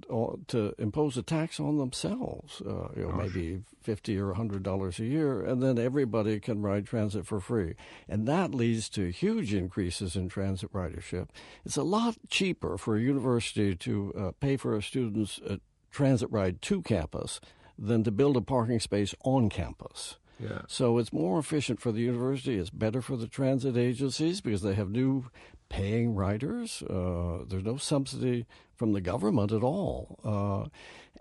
to 0.47 0.73
impose 0.77 1.17
a 1.17 1.23
tax 1.23 1.59
on 1.59 1.77
themselves. 1.77 2.61
Uh, 2.61 2.89
you 2.95 3.07
know, 3.07 3.11
maybe 3.11 3.61
fifty 3.81 4.17
or 4.17 4.33
hundred 4.33 4.63
dollars 4.63 4.99
a 4.99 5.05
year, 5.05 5.41
and 5.43 5.61
then 5.61 5.77
everybody 5.77 6.39
can 6.39 6.61
ride 6.61 6.85
transit 6.85 7.25
for 7.25 7.39
free, 7.39 7.75
and 8.07 8.27
that 8.27 8.53
leads 8.53 8.89
to 8.89 9.11
huge 9.11 9.53
increases 9.53 10.15
in 10.15 10.29
transit 10.29 10.71
ridership. 10.73 11.29
It's 11.65 11.77
a 11.77 11.83
lot 11.83 12.17
cheaper 12.29 12.77
for 12.77 12.95
a 12.95 13.01
university 13.01 13.75
to 13.75 14.13
uh, 14.17 14.31
pay 14.39 14.57
for 14.57 14.75
a 14.75 14.81
student's 14.81 15.39
uh, 15.47 15.57
transit 15.91 16.31
ride 16.31 16.61
to 16.61 16.81
campus 16.81 17.39
than 17.77 18.03
to 18.03 18.11
build 18.11 18.37
a 18.37 18.41
parking 18.41 18.79
space 18.79 19.13
on 19.23 19.49
campus. 19.49 20.17
Yeah. 20.39 20.61
So 20.67 20.97
it's 20.97 21.13
more 21.13 21.39
efficient 21.39 21.79
for 21.79 21.91
the 21.91 22.01
university. 22.01 22.57
It's 22.57 22.69
better 22.69 23.01
for 23.01 23.15
the 23.15 23.27
transit 23.27 23.77
agencies 23.77 24.41
because 24.41 24.61
they 24.61 24.73
have 24.73 24.89
new 24.89 25.25
paying 25.69 26.15
riders. 26.15 26.83
Uh, 26.83 27.45
there's 27.47 27.63
no 27.63 27.77
subsidy 27.77 28.45
from 28.75 28.93
the 28.93 29.01
government 29.01 29.51
at 29.51 29.63
all. 29.63 30.19
Uh, 30.23 30.69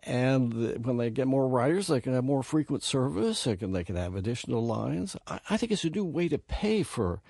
and 0.03 0.53
the, 0.53 0.79
when 0.81 0.96
they 0.96 1.11
get 1.11 1.27
more 1.27 1.48
riders, 1.48 1.87
they 1.87 2.00
can 2.00 2.12
have 2.12 2.24
more 2.24 2.42
frequent 2.42 2.83
service. 2.83 3.44
They 3.44 3.57
can 3.57 3.72
they 3.72 3.85
can 3.85 3.96
have 3.96 4.14
additional 4.14 4.64
lines. 4.64 5.16
I, 5.27 5.40
I 5.50 5.57
think 5.57 5.72
it's 5.72 5.85
a 5.85 5.90
new 5.90 6.05
way 6.05 6.29
to 6.29 6.38
pay 6.38 6.83
for 6.83 7.22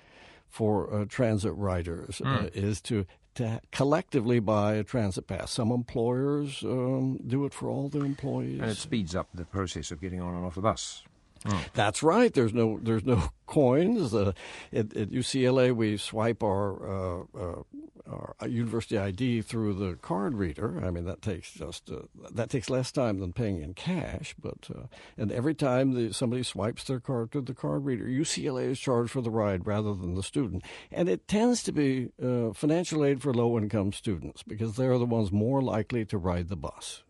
for 0.49 0.93
uh, 0.93 1.05
transit 1.05 1.53
riders 1.53 2.21
mm. 2.23 2.53
is 2.55 2.81
to 2.81 3.05
to 3.35 3.59
collectively 3.71 4.39
buy 4.39 4.75
a 4.75 4.83
transit 4.83 5.27
pass. 5.27 5.51
Some 5.51 5.71
employers 5.71 6.63
um, 6.63 7.19
do 7.25 7.45
it 7.45 7.53
for 7.53 7.69
all 7.69 7.89
their 7.89 8.05
employees, 8.05 8.59
and 8.61 8.71
it 8.71 8.77
speeds 8.77 9.15
up 9.15 9.27
the 9.33 9.45
process 9.45 9.91
of 9.91 10.01
getting 10.01 10.21
on 10.21 10.35
and 10.35 10.45
off 10.45 10.55
the 10.55 10.61
bus. 10.61 11.03
Oh. 11.47 11.65
That's 11.73 12.01
right. 12.01 12.33
There's 12.33 12.53
no 12.53 12.79
there's 12.81 13.05
no 13.05 13.29
coins. 13.45 14.13
Uh, 14.13 14.33
at, 14.73 14.95
at, 14.95 15.11
UCLA, 15.11 15.75
we 15.75 15.97
swipe 15.97 16.41
our, 16.41 16.89
uh, 16.89 17.23
uh, 17.37 17.63
our, 18.07 18.47
university 18.47 18.97
ID 18.97 19.41
through 19.43 19.75
the 19.75 19.95
card 19.95 20.35
reader. 20.35 20.83
I 20.83 20.89
mean, 20.89 21.05
that 21.05 21.21
takes 21.21 21.51
just 21.51 21.91
uh, 21.91 22.01
that 22.31 22.49
takes 22.49 22.69
less 22.69 22.91
time 22.91 23.19
than 23.19 23.33
paying 23.33 23.61
in 23.61 23.73
cash. 23.75 24.35
But 24.41 24.69
uh, 24.75 24.87
and 25.17 25.31
every 25.31 25.53
time 25.53 25.93
the, 25.93 26.13
somebody 26.13 26.43
swipes 26.43 26.83
their 26.85 26.99
card 26.99 27.31
through 27.31 27.43
the 27.43 27.53
card 27.53 27.85
reader, 27.85 28.05
UCLA 28.05 28.71
is 28.71 28.79
charged 28.79 29.11
for 29.11 29.21
the 29.21 29.31
ride 29.31 29.67
rather 29.67 29.93
than 29.93 30.15
the 30.15 30.23
student. 30.23 30.63
And 30.91 31.07
it 31.07 31.27
tends 31.27 31.61
to 31.63 31.71
be 31.71 32.09
uh, 32.23 32.53
financial 32.53 33.05
aid 33.05 33.21
for 33.21 33.33
low 33.33 33.57
income 33.57 33.93
students 33.93 34.41
because 34.41 34.75
they're 34.75 34.97
the 34.97 35.05
ones 35.05 35.31
more 35.31 35.61
likely 35.61 36.05
to 36.05 36.17
ride 36.17 36.49
the 36.49 36.55
bus. 36.55 37.03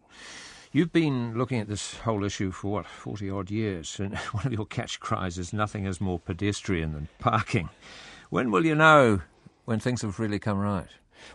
You've 0.75 0.91
been 0.91 1.37
looking 1.37 1.61
at 1.61 1.69
this 1.69 1.99
whole 1.99 2.25
issue 2.25 2.51
for 2.51 2.69
what, 2.69 2.85
40 2.85 3.29
odd 3.29 3.49
years, 3.49 3.97
and 3.97 4.13
one 4.33 4.45
of 4.45 4.51
your 4.51 4.65
catch 4.65 4.99
cries 4.99 5.37
is 5.37 5.53
nothing 5.53 5.85
is 5.85 6.01
more 6.01 6.19
pedestrian 6.19 6.91
than 6.91 7.07
parking. 7.17 7.69
When 8.29 8.51
will 8.51 8.65
you 8.65 8.75
know 8.75 9.21
when 9.63 9.79
things 9.79 10.01
have 10.01 10.19
really 10.19 10.37
come 10.37 10.59
right? 10.59 10.89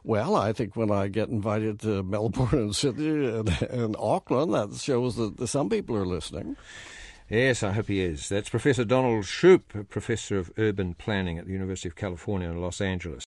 Well, 0.04 0.36
I 0.36 0.52
think 0.52 0.76
when 0.76 0.90
I 0.90 1.08
get 1.08 1.30
invited 1.30 1.80
to 1.80 2.02
Melbourne 2.02 2.48
and 2.52 2.76
Sydney 2.76 3.28
and, 3.28 3.62
and 3.62 3.96
Auckland, 3.98 4.52
that 4.52 4.74
shows 4.74 5.16
that 5.16 5.46
some 5.46 5.70
people 5.70 5.96
are 5.96 6.04
listening. 6.04 6.58
Yes, 7.30 7.62
I 7.62 7.72
hope 7.72 7.88
he 7.88 8.02
is. 8.02 8.28
That's 8.28 8.50
Professor 8.50 8.84
Donald 8.84 9.24
Shoup, 9.24 9.88
Professor 9.88 10.36
of 10.36 10.52
Urban 10.58 10.92
Planning 10.92 11.38
at 11.38 11.46
the 11.46 11.52
University 11.52 11.88
of 11.88 11.96
California 11.96 12.50
in 12.50 12.60
Los 12.60 12.82
Angeles. 12.82 13.18